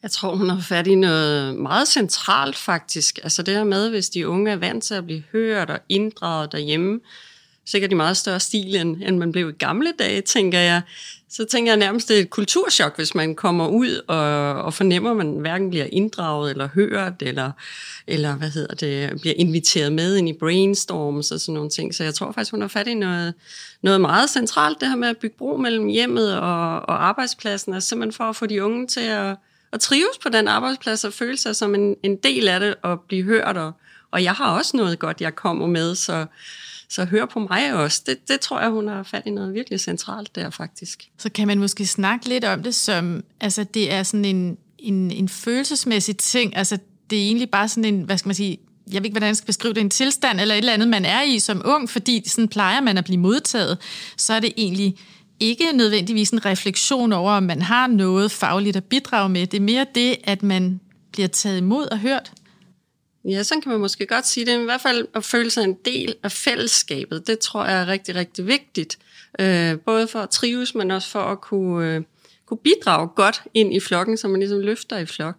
Jeg 0.02 0.10
tror, 0.10 0.36
hun 0.36 0.48
har 0.48 0.60
fat 0.60 0.86
i 0.86 0.94
noget 0.94 1.56
meget 1.56 1.88
centralt 1.88 2.56
faktisk. 2.56 3.18
Altså 3.22 3.42
det 3.42 3.54
her 3.54 3.64
med, 3.64 3.90
hvis 3.90 4.10
de 4.10 4.28
unge 4.28 4.50
er 4.50 4.56
vant 4.56 4.84
til 4.84 4.94
at 4.94 5.04
blive 5.04 5.22
hørt 5.32 5.70
og 5.70 5.78
inddraget 5.88 6.52
derhjemme, 6.52 7.00
sikkert 7.66 7.92
i 7.92 7.94
meget 7.94 8.16
større 8.16 8.40
stil, 8.40 8.76
end, 8.76 9.02
end 9.02 9.18
man 9.18 9.32
blev 9.32 9.48
i 9.48 9.52
gamle 9.52 9.92
dage, 9.98 10.20
tænker 10.20 10.58
jeg, 10.58 10.82
så 11.32 11.44
tænker 11.44 11.72
jeg 11.72 11.76
nærmest, 11.76 12.08
det 12.08 12.16
er 12.16 12.20
et 12.20 12.30
kulturschok, 12.30 12.96
hvis 12.96 13.14
man 13.14 13.34
kommer 13.34 13.68
ud 13.68 14.00
og, 14.08 14.54
og 14.62 14.74
fornemmer, 14.74 15.10
at 15.10 15.16
man 15.16 15.32
hverken 15.32 15.70
bliver 15.70 15.86
inddraget 15.92 16.50
eller 16.50 16.68
hørt, 16.74 17.12
eller, 17.20 17.52
eller 18.06 18.34
hvad 18.34 18.50
hedder 18.50 18.74
det, 18.74 19.20
bliver 19.20 19.34
inviteret 19.36 19.92
med 19.92 20.16
ind 20.16 20.28
i 20.28 20.32
brainstorms 20.32 21.30
og 21.30 21.40
sådan 21.40 21.54
nogle 21.54 21.70
ting. 21.70 21.94
Så 21.94 22.04
jeg 22.04 22.14
tror 22.14 22.32
faktisk, 22.32 22.50
hun 22.50 22.60
har 22.60 22.68
fat 22.68 22.86
i 22.86 22.94
noget, 22.94 23.34
noget 23.82 24.00
meget 24.00 24.30
centralt, 24.30 24.80
det 24.80 24.88
her 24.88 24.96
med 24.96 25.08
at 25.08 25.16
bygge 25.16 25.36
bro 25.38 25.56
mellem 25.56 25.86
hjemmet 25.86 26.36
og, 26.36 26.74
og 26.76 27.04
arbejdspladsen, 27.04 27.74
altså 27.74 27.88
simpelthen 27.88 28.12
for 28.12 28.24
at 28.24 28.36
få 28.36 28.46
de 28.46 28.64
unge 28.64 28.86
til 28.86 29.00
at, 29.00 29.36
at 29.72 29.80
trives 29.80 30.18
på 30.22 30.28
den 30.28 30.48
arbejdsplads 30.48 31.04
og 31.04 31.12
føle 31.12 31.36
sig 31.36 31.56
som 31.56 31.74
en, 31.74 31.96
en 32.02 32.16
del 32.16 32.48
af 32.48 32.60
det 32.60 32.74
og 32.82 33.00
blive 33.00 33.22
hørt. 33.22 33.56
Og, 33.56 33.72
og 34.10 34.22
jeg 34.22 34.32
har 34.32 34.58
også 34.58 34.76
noget 34.76 34.98
godt, 34.98 35.20
jeg 35.20 35.34
kommer 35.34 35.66
med, 35.66 35.94
så, 35.94 36.26
så 36.92 37.04
hør 37.04 37.26
på 37.26 37.38
mig 37.38 37.74
også. 37.74 38.02
Det, 38.06 38.28
det 38.28 38.40
tror 38.40 38.60
jeg, 38.60 38.70
hun 38.70 38.88
har 38.88 39.02
fat 39.02 39.22
i 39.26 39.30
noget 39.30 39.54
virkelig 39.54 39.80
centralt 39.80 40.34
der 40.34 40.50
faktisk. 40.50 41.08
Så 41.18 41.30
kan 41.30 41.46
man 41.46 41.58
måske 41.58 41.86
snakke 41.86 42.28
lidt 42.28 42.44
om 42.44 42.62
det 42.62 42.74
som, 42.74 43.24
altså 43.40 43.64
det 43.64 43.92
er 43.92 44.02
sådan 44.02 44.24
en, 44.24 44.58
en, 44.78 45.10
en 45.10 45.28
følelsesmæssig 45.28 46.16
ting, 46.16 46.56
altså 46.56 46.78
det 47.10 47.18
er 47.18 47.22
egentlig 47.22 47.50
bare 47.50 47.68
sådan 47.68 47.94
en, 47.94 48.02
hvad 48.02 48.18
skal 48.18 48.28
man 48.28 48.34
sige, 48.34 48.58
jeg 48.86 48.94
ved 48.94 49.04
ikke, 49.04 49.12
hvordan 49.12 49.26
jeg 49.26 49.36
skal 49.36 49.46
beskrive 49.46 49.74
det, 49.74 49.80
en 49.80 49.90
tilstand 49.90 50.40
eller 50.40 50.54
et 50.54 50.58
eller 50.58 50.72
andet, 50.72 50.88
man 50.88 51.04
er 51.04 51.22
i 51.22 51.38
som 51.38 51.62
ung, 51.64 51.90
fordi 51.90 52.22
sådan 52.28 52.48
plejer 52.48 52.80
man 52.80 52.98
at 52.98 53.04
blive 53.04 53.18
modtaget, 53.18 53.78
så 54.16 54.32
er 54.32 54.40
det 54.40 54.52
egentlig 54.56 54.96
ikke 55.40 55.64
nødvendigvis 55.74 56.30
en 56.30 56.44
refleksion 56.44 57.12
over, 57.12 57.32
om 57.32 57.42
man 57.42 57.62
har 57.62 57.86
noget 57.86 58.30
fagligt 58.30 58.76
at 58.76 58.84
bidrage 58.84 59.28
med. 59.28 59.46
Det 59.46 59.56
er 59.56 59.62
mere 59.62 59.86
det, 59.94 60.16
at 60.24 60.42
man 60.42 60.80
bliver 61.12 61.28
taget 61.28 61.58
imod 61.58 61.86
og 61.86 61.98
hørt. 61.98 62.32
Ja, 63.24 63.42
så 63.42 63.60
kan 63.62 63.72
man 63.72 63.80
måske 63.80 64.06
godt 64.06 64.26
sige 64.26 64.46
det. 64.46 64.60
I 64.60 64.64
hvert 64.64 64.80
fald 64.80 65.06
at 65.14 65.24
føle 65.24 65.50
sig 65.50 65.64
en 65.64 65.76
del 65.84 66.14
af 66.22 66.32
fællesskabet, 66.32 67.26
det 67.26 67.38
tror 67.38 67.64
jeg 67.64 67.80
er 67.82 67.86
rigtig, 67.86 68.14
rigtig 68.14 68.46
vigtigt. 68.46 68.98
Øh, 69.40 69.78
både 69.78 70.08
for 70.08 70.18
at 70.18 70.30
trives, 70.30 70.74
men 70.74 70.90
også 70.90 71.08
for 71.08 71.20
at 71.20 71.40
kunne, 71.40 71.94
øh, 71.94 72.02
kunne 72.46 72.58
bidrage 72.58 73.08
godt 73.08 73.42
ind 73.54 73.74
i 73.74 73.80
flokken, 73.80 74.16
så 74.16 74.28
man 74.28 74.40
ligesom 74.40 74.60
løfter 74.60 74.98
i 74.98 75.06
flok. 75.06 75.34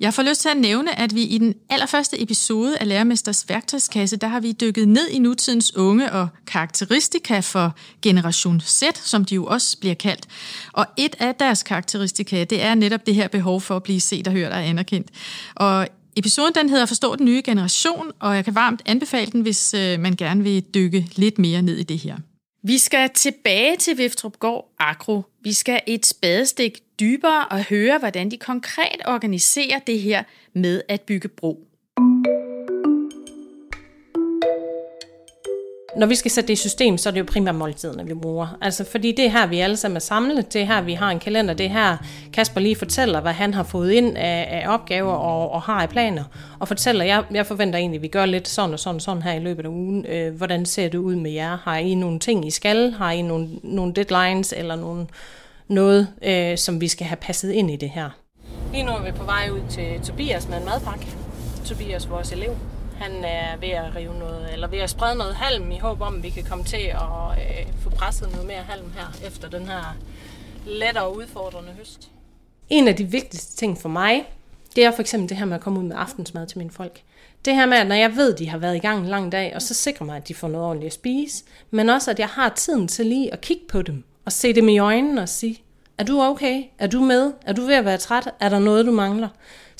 Jeg 0.00 0.14
får 0.14 0.22
lyst 0.22 0.40
til 0.40 0.48
at 0.48 0.56
nævne, 0.56 0.98
at 0.98 1.14
vi 1.14 1.22
i 1.22 1.38
den 1.38 1.54
allerførste 1.70 2.22
episode 2.22 2.78
af 2.78 2.88
Lærermesters 2.88 3.48
værktøjskasse, 3.48 4.16
der 4.16 4.26
har 4.26 4.40
vi 4.40 4.52
dykket 4.52 4.88
ned 4.88 5.08
i 5.08 5.18
nutidens 5.18 5.76
unge 5.76 6.12
og 6.12 6.28
karakteristika 6.46 7.40
for 7.40 7.76
Generation 8.02 8.60
Z, 8.60 8.82
som 8.94 9.24
de 9.24 9.34
jo 9.34 9.46
også 9.46 9.78
bliver 9.78 9.94
kaldt. 9.94 10.26
Og 10.72 10.86
et 10.98 11.16
af 11.18 11.34
deres 11.34 11.62
karakteristika, 11.62 12.44
det 12.44 12.62
er 12.62 12.74
netop 12.74 13.06
det 13.06 13.14
her 13.14 13.28
behov 13.28 13.60
for 13.60 13.76
at 13.76 13.82
blive 13.82 14.00
set 14.00 14.26
og 14.26 14.32
hørt 14.32 14.52
og 14.52 14.64
anerkendt. 14.64 15.08
Og 15.54 15.88
Episoden 16.16 16.54
den 16.54 16.68
hedder 16.68 16.86
Forstå 16.86 17.16
den 17.16 17.24
nye 17.24 17.42
generation, 17.44 18.12
og 18.20 18.36
jeg 18.36 18.44
kan 18.44 18.54
varmt 18.54 18.82
anbefale 18.86 19.30
den, 19.30 19.40
hvis 19.40 19.74
øh, 19.74 20.00
man 20.00 20.16
gerne 20.16 20.42
vil 20.42 20.64
dykke 20.74 21.06
lidt 21.16 21.38
mere 21.38 21.62
ned 21.62 21.76
i 21.76 21.82
det 21.82 21.98
her. 21.98 22.16
Vi 22.62 22.78
skal 22.78 23.10
tilbage 23.14 23.76
til 23.76 23.98
Viftrupgård 23.98 24.74
Agro. 24.78 25.22
Vi 25.42 25.52
skal 25.52 25.80
et 25.86 26.06
spadestik 26.06 26.78
dybere 27.00 27.44
og 27.50 27.64
høre, 27.64 27.98
hvordan 27.98 28.30
de 28.30 28.36
konkret 28.36 29.00
organiserer 29.06 29.78
det 29.78 30.00
her 30.00 30.22
med 30.54 30.82
at 30.88 31.00
bygge 31.00 31.28
bro. 31.28 31.66
Når 35.96 36.06
vi 36.06 36.14
skal 36.14 36.30
sætte 36.30 36.48
det 36.48 36.52
i 36.52 36.56
system, 36.56 36.98
så 36.98 37.08
er 37.08 37.10
det 37.10 37.20
jo 37.20 37.24
primært 37.28 37.54
måltiderne, 37.54 38.06
vi 38.06 38.14
bruger. 38.14 38.58
Altså, 38.60 38.84
fordi 38.84 39.12
det 39.12 39.24
er 39.24 39.30
her, 39.30 39.46
vi 39.46 39.60
alle 39.60 39.76
sammen 39.76 39.96
er 39.96 40.00
samlet, 40.00 40.52
det 40.52 40.62
er 40.62 40.66
her, 40.66 40.80
vi 40.80 40.94
har 40.94 41.10
en 41.10 41.18
kalender, 41.18 41.54
det 41.54 41.66
er 41.66 41.70
her, 41.70 41.96
Kasper 42.32 42.60
lige 42.60 42.76
fortæller, 42.76 43.20
hvad 43.20 43.32
han 43.32 43.54
har 43.54 43.62
fået 43.62 43.92
ind 43.92 44.16
af, 44.16 44.48
af 44.50 44.74
opgaver 44.74 45.12
og, 45.12 45.52
og 45.52 45.62
har 45.62 45.84
i 45.84 45.86
planer, 45.86 46.24
og 46.58 46.68
fortæller, 46.68 47.04
jeg, 47.04 47.24
jeg 47.30 47.46
forventer 47.46 47.78
egentlig, 47.78 47.98
at 47.98 48.02
vi 48.02 48.08
gør 48.08 48.26
lidt 48.26 48.48
sådan 48.48 48.72
og 48.72 48.78
sådan 48.78 48.96
og 48.96 49.02
sådan 49.02 49.22
her 49.22 49.32
i 49.32 49.38
løbet 49.38 49.64
af 49.64 49.68
ugen. 49.68 50.06
Øh, 50.06 50.34
hvordan 50.34 50.66
ser 50.66 50.88
det 50.88 50.98
ud 50.98 51.14
med 51.14 51.30
jer? 51.30 51.58
Har 51.62 51.76
I 51.76 51.94
nogle 51.94 52.18
ting, 52.18 52.46
I 52.46 52.50
skal? 52.50 52.92
Har 52.92 53.10
I 53.10 53.22
nogle, 53.22 53.48
nogle 53.62 53.92
deadlines 53.92 54.54
eller 54.56 54.76
nogle, 54.76 55.06
noget, 55.68 56.08
øh, 56.22 56.58
som 56.58 56.80
vi 56.80 56.88
skal 56.88 57.06
have 57.06 57.16
passet 57.16 57.50
ind 57.50 57.70
i 57.70 57.76
det 57.76 57.90
her? 57.90 58.10
Lige 58.72 58.82
nu 58.82 58.92
er 58.92 59.02
vi 59.02 59.10
på 59.12 59.24
vej 59.24 59.48
ud 59.52 59.60
til 59.70 60.00
Tobias 60.04 60.48
med 60.48 60.58
en 60.58 60.64
madpakke. 60.64 61.06
Tobias, 61.64 62.10
vores 62.10 62.32
elev, 62.32 62.56
han 63.00 63.24
er 63.24 63.56
ved 63.56 63.68
at 63.68 63.96
rive 63.96 64.14
noget, 64.18 64.52
eller 64.52 64.68
ved 64.68 64.78
at 64.78 64.90
sprede 64.90 65.14
noget 65.14 65.34
halm 65.34 65.70
i 65.70 65.78
håb 65.78 66.00
om, 66.00 66.16
at 66.16 66.22
vi 66.22 66.30
kan 66.30 66.44
komme 66.44 66.64
til 66.64 66.76
at 66.76 67.38
øh, 67.38 67.66
få 67.82 67.90
presset 67.90 68.30
noget 68.32 68.46
mere 68.46 68.62
halm 68.62 68.92
her 68.96 69.26
efter 69.26 69.48
den 69.48 69.66
her 69.66 69.96
lettere 70.66 71.16
udfordrende 71.16 71.72
høst. 71.78 72.10
En 72.68 72.88
af 72.88 72.96
de 72.96 73.04
vigtigste 73.04 73.56
ting 73.56 73.78
for 73.78 73.88
mig, 73.88 74.24
det 74.76 74.84
er 74.84 74.90
for 74.90 75.00
eksempel 75.00 75.28
det 75.28 75.36
her 75.36 75.44
med 75.44 75.54
at 75.54 75.60
komme 75.60 75.78
ud 75.80 75.84
med 75.84 75.96
aftensmad 75.98 76.46
til 76.46 76.58
mine 76.58 76.70
folk. 76.70 77.00
Det 77.44 77.54
her 77.54 77.66
med, 77.66 77.76
at 77.76 77.86
når 77.86 77.94
jeg 77.94 78.16
ved, 78.16 78.32
at 78.32 78.38
de 78.38 78.48
har 78.48 78.58
været 78.58 78.76
i 78.76 78.78
gang 78.78 79.00
en 79.00 79.06
lang 79.06 79.32
dag, 79.32 79.52
og 79.54 79.62
så 79.62 79.74
sikrer 79.74 80.06
mig, 80.06 80.16
at 80.16 80.28
de 80.28 80.34
får 80.34 80.48
noget 80.48 80.66
ordentligt 80.66 80.86
at 80.86 80.94
spise, 80.94 81.44
men 81.70 81.88
også, 81.88 82.10
at 82.10 82.18
jeg 82.18 82.28
har 82.28 82.48
tiden 82.48 82.88
til 82.88 83.06
lige 83.06 83.32
at 83.32 83.40
kigge 83.40 83.62
på 83.68 83.82
dem, 83.82 84.04
og 84.24 84.32
se 84.32 84.52
dem 84.52 84.68
i 84.68 84.78
øjnene 84.78 85.22
og 85.22 85.28
sige, 85.28 85.58
Er 85.98 86.04
du 86.04 86.20
okay? 86.22 86.62
Er 86.78 86.86
du 86.86 87.00
med? 87.00 87.32
Er 87.46 87.52
du 87.52 87.62
ved 87.62 87.74
at 87.74 87.84
være 87.84 87.98
træt? 87.98 88.30
Er 88.40 88.48
der 88.48 88.58
noget, 88.58 88.86
du 88.86 88.92
mangler? 88.92 89.28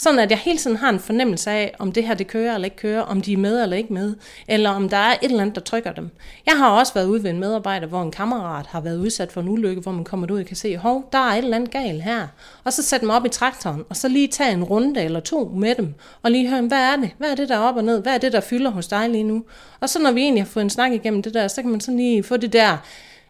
Sådan 0.03 0.19
at 0.19 0.31
jeg 0.31 0.39
hele 0.39 0.59
tiden 0.59 0.77
har 0.77 0.89
en 0.89 1.01
fornemmelse 1.01 1.51
af, 1.51 1.75
om 1.79 1.93
det 1.93 2.07
her 2.07 2.15
det 2.15 2.27
kører 2.27 2.55
eller 2.55 2.65
ikke 2.65 2.77
kører, 2.77 3.01
om 3.01 3.21
de 3.21 3.33
er 3.33 3.37
med 3.37 3.63
eller 3.63 3.77
ikke 3.77 3.93
med, 3.93 4.15
eller 4.49 4.71
om 4.71 4.89
der 4.89 4.97
er 4.97 5.13
et 5.13 5.19
eller 5.23 5.41
andet, 5.41 5.55
der 5.55 5.61
trykker 5.61 5.93
dem. 5.93 6.11
Jeg 6.47 6.59
har 6.59 6.71
også 6.71 6.95
været 6.95 7.07
ude 7.07 7.23
ved 7.23 7.31
en 7.31 7.41
medarbejder, 7.41 7.87
hvor 7.87 8.03
en 8.03 8.11
kammerat 8.11 8.67
har 8.67 8.81
været 8.81 8.99
udsat 8.99 9.33
for 9.33 9.41
en 9.41 9.49
ulykke, 9.49 9.81
hvor 9.81 9.93
man 9.93 10.05
kommer 10.05 10.33
ud 10.33 10.41
og 10.41 10.47
kan 10.47 10.57
se, 10.57 10.77
hov, 10.77 11.09
der 11.13 11.19
er 11.19 11.33
et 11.33 11.39
eller 11.39 11.57
andet 11.57 11.71
galt 11.71 12.03
her. 12.03 12.27
Og 12.65 12.73
så 12.73 12.83
sætte 12.83 13.03
dem 13.03 13.11
op 13.11 13.27
i 13.27 13.29
traktoren, 13.29 13.85
og 13.89 13.97
så 13.97 14.09
lige 14.09 14.29
tage 14.29 14.53
en 14.53 14.65
runde 14.65 15.03
eller 15.03 15.21
to 15.21 15.53
med 15.55 15.75
dem, 15.75 15.95
og 16.23 16.31
lige 16.31 16.49
høre, 16.49 16.63
hvad 16.63 16.93
er 16.93 16.97
det? 16.97 17.11
Hvad 17.19 17.31
er 17.31 17.35
det, 17.35 17.49
der 17.49 17.55
er 17.55 17.61
op 17.61 17.77
og 17.77 17.85
ned? 17.85 18.03
Hvad 18.03 18.15
er 18.15 18.19
det, 18.19 18.33
der 18.33 18.41
fylder 18.41 18.71
hos 18.71 18.87
dig 18.87 19.09
lige 19.09 19.25
nu? 19.25 19.45
Og 19.81 19.89
så 19.89 19.99
når 19.99 20.13
vi 20.13 20.21
egentlig 20.21 20.43
har 20.43 20.49
fået 20.49 20.65
en 20.65 20.71
snak 20.71 20.93
igennem 20.93 21.23
det 21.23 21.35
der, 21.35 21.49
så 21.49 21.63
kan 21.63 21.71
man 21.71 21.81
sådan 21.81 21.97
lige 21.97 22.23
få 22.23 22.37
det 22.37 22.53
der, 22.53 22.77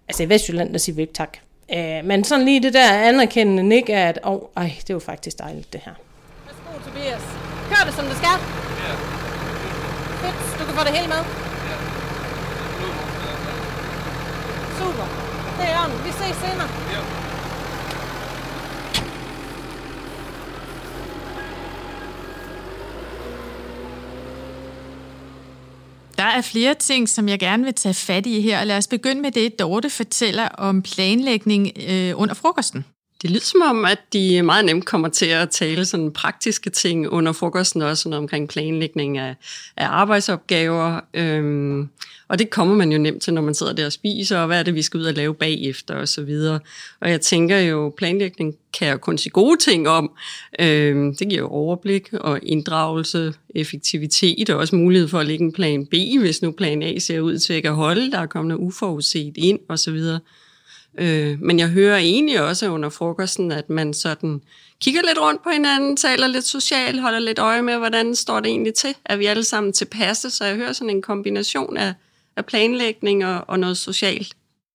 altså 0.08 0.22
i 0.22 0.28
Vestjylland, 0.28 0.72
der 0.72 0.78
siger 0.78 0.96
vi 0.96 1.02
ikke 1.02 1.14
tak. 1.14 1.36
Øh, 1.74 2.04
men 2.04 2.24
sådan 2.24 2.44
lige 2.44 2.62
det 2.62 2.74
der 2.74 2.92
anerkendende 2.92 3.62
nik 3.62 3.88
af, 3.88 4.08
at 4.08 4.18
oh, 4.22 4.40
ej, 4.56 4.72
det 4.86 4.94
var 4.94 5.00
faktisk 5.00 5.38
dejligt 5.38 5.72
det 5.72 5.80
her. 5.84 5.92
Værsgo, 6.70 6.90
Tobias. 6.90 7.22
Kør 7.68 7.84
det, 7.86 7.94
som 7.94 8.04
det 8.04 8.16
skal. 8.16 8.36
Ja. 8.84 8.94
Fedt, 10.22 10.58
du 10.58 10.64
kan 10.64 10.74
få 10.74 10.84
det 10.84 10.92
hele 10.96 11.08
med. 11.08 11.22
Ja. 11.70 11.76
Super. 14.78 15.06
Det 15.58 15.66
er 15.70 15.84
on. 15.84 16.04
Vi 16.04 16.10
ses 16.10 16.36
senere. 16.36 16.68
Ja. 16.92 17.00
Der 26.16 26.26
er 26.26 26.40
flere 26.42 26.74
ting, 26.74 27.08
som 27.08 27.28
jeg 27.28 27.38
gerne 27.38 27.64
vil 27.64 27.74
tage 27.74 27.94
fat 27.94 28.26
i 28.26 28.40
her. 28.40 28.64
Lad 28.64 28.76
os 28.76 28.86
begynde 28.86 29.22
med 29.22 29.30
det, 29.30 29.58
Dorte 29.58 29.90
fortæller 29.90 30.48
om 30.48 30.82
planlægning 30.82 31.70
øh, 31.88 32.12
under 32.16 32.34
frokosten. 32.34 32.84
Det 33.22 33.30
lyder 33.30 33.40
som 33.40 33.62
om, 33.62 33.84
at 33.84 33.98
de 34.12 34.42
meget 34.42 34.64
nemt 34.64 34.86
kommer 34.86 35.08
til 35.08 35.26
at 35.26 35.50
tale 35.50 35.84
sådan 35.84 36.12
praktiske 36.12 36.70
ting 36.70 37.08
under 37.08 37.32
frokosten, 37.32 37.82
også 37.82 38.08
noget 38.08 38.22
omkring 38.22 38.48
planlægning 38.48 39.18
af, 39.18 39.36
af 39.76 39.86
arbejdsopgaver. 39.86 41.00
Øhm, 41.14 41.88
og 42.28 42.38
det 42.38 42.50
kommer 42.50 42.74
man 42.74 42.92
jo 42.92 42.98
nemt 42.98 43.22
til, 43.22 43.34
når 43.34 43.42
man 43.42 43.54
sidder 43.54 43.72
der 43.72 43.86
og 43.86 43.92
spiser, 43.92 44.38
og 44.38 44.46
hvad 44.46 44.58
er 44.58 44.62
det, 44.62 44.74
vi 44.74 44.82
skal 44.82 45.00
ud 45.00 45.04
og 45.04 45.14
lave 45.14 45.34
bagefter 45.34 45.94
og 45.94 46.08
så 46.08 46.22
videre. 46.22 46.60
Og 47.00 47.10
jeg 47.10 47.20
tænker 47.20 47.58
jo, 47.58 47.94
planlægning 47.96 48.54
kan 48.78 48.88
jeg 48.88 49.00
kun 49.00 49.18
sige 49.18 49.30
gode 49.30 49.56
ting 49.56 49.88
om. 49.88 50.10
Øhm, 50.60 51.16
det 51.16 51.28
giver 51.28 51.40
jo 51.40 51.48
overblik 51.48 52.12
og 52.12 52.40
inddragelse, 52.42 53.34
effektivitet 53.54 54.50
og 54.50 54.58
også 54.58 54.76
mulighed 54.76 55.08
for 55.08 55.18
at 55.18 55.26
lægge 55.26 55.44
en 55.44 55.52
plan 55.52 55.86
B, 55.86 55.94
hvis 56.20 56.42
nu 56.42 56.50
plan 56.50 56.82
A 56.82 56.98
ser 56.98 57.20
ud 57.20 57.38
til 57.38 57.62
at 57.64 57.74
holde, 57.74 58.10
der 58.10 58.18
er 58.18 58.26
kommet 58.26 58.56
uforudset 58.56 59.32
ind 59.36 59.58
og 59.68 59.78
så 59.78 59.90
videre. 59.90 60.20
Øh, 60.98 61.40
men 61.40 61.58
jeg 61.58 61.68
hører 61.68 61.96
egentlig 61.96 62.42
også 62.42 62.70
under 62.70 62.88
frokosten, 62.88 63.52
at 63.52 63.70
man 63.70 63.94
sådan 63.94 64.40
kigger 64.80 65.00
lidt 65.02 65.20
rundt 65.20 65.42
på 65.42 65.50
hinanden, 65.50 65.96
taler 65.96 66.26
lidt 66.26 66.44
socialt, 66.44 67.00
holder 67.00 67.18
lidt 67.18 67.38
øje 67.38 67.62
med, 67.62 67.76
hvordan 67.76 68.14
står 68.14 68.40
det 68.40 68.50
egentlig 68.50 68.74
til? 68.74 68.94
Er 69.04 69.16
vi 69.16 69.26
alle 69.26 69.44
sammen 69.44 69.72
tilpasse? 69.72 70.30
Så 70.30 70.44
jeg 70.44 70.56
hører 70.56 70.72
sådan 70.72 70.90
en 70.90 71.02
kombination 71.02 71.76
af, 71.76 71.94
af 72.36 72.46
planlægning 72.46 73.26
og, 73.26 73.44
og 73.48 73.58
noget 73.58 73.78
socialt. 73.78 74.34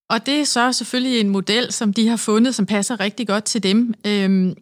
Og 0.09 0.25
det 0.25 0.39
er 0.39 0.43
så 0.43 0.73
selvfølgelig 0.73 1.19
en 1.19 1.29
model, 1.29 1.71
som 1.71 1.93
de 1.93 2.07
har 2.07 2.17
fundet, 2.17 2.55
som 2.55 2.65
passer 2.65 2.99
rigtig 2.99 3.27
godt 3.27 3.43
til 3.43 3.63
dem. 3.63 3.93
Øhm, 4.07 4.55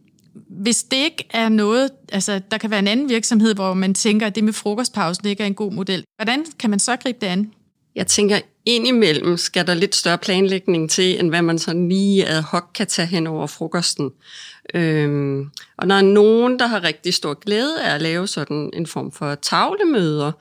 hvis 0.50 0.83
det 0.83 0.98
ikke 0.98 1.27
er 1.29 1.50
noget, 1.50 1.91
altså 2.12 2.41
der 2.51 2.57
kan 2.57 2.69
være 2.69 2.79
en 2.79 2.88
anden 2.88 3.10
virksomhed, 3.10 3.55
hvor 3.55 3.74
man 3.74 3.93
tænker, 3.93 4.27
at 4.27 4.36
det 4.36 4.43
med 4.43 4.53
frokostpausen 4.53 5.27
ikke 5.27 5.43
er 5.43 5.48
en 5.48 5.55
god 5.55 5.72
model. 5.72 6.03
Hvordan 6.17 6.45
kan 6.60 6.69
man 6.69 6.79
så 6.79 6.95
gribe 6.95 7.17
det 7.22 7.27
an? 7.27 7.51
Jeg 7.95 8.07
tænker, 8.07 8.39
indimellem 8.65 9.38
skal 9.38 9.67
der 9.67 9.73
lidt 9.73 9.95
større 9.95 10.17
planlægning 10.17 10.89
til, 10.89 11.19
end 11.19 11.29
hvad 11.29 11.41
man 11.41 11.59
så 11.59 11.73
lige 11.73 12.27
ad 12.27 12.41
hoc 12.41 12.63
kan 12.75 12.88
tage 12.88 13.05
hen 13.05 13.27
over 13.27 13.47
frokosten. 13.47 14.12
Øhm, 14.73 15.50
og 15.77 15.88
der 15.89 15.95
er 15.95 16.01
nogen, 16.01 16.59
der 16.59 16.67
har 16.67 16.83
rigtig 16.83 17.13
stor 17.13 17.33
glæde 17.33 17.81
af 17.83 17.95
at 17.95 18.01
lave 18.01 18.27
sådan 18.27 18.69
en 18.73 18.88
form 18.88 19.12
for 19.12 19.35
tavlemøder, 19.35 20.31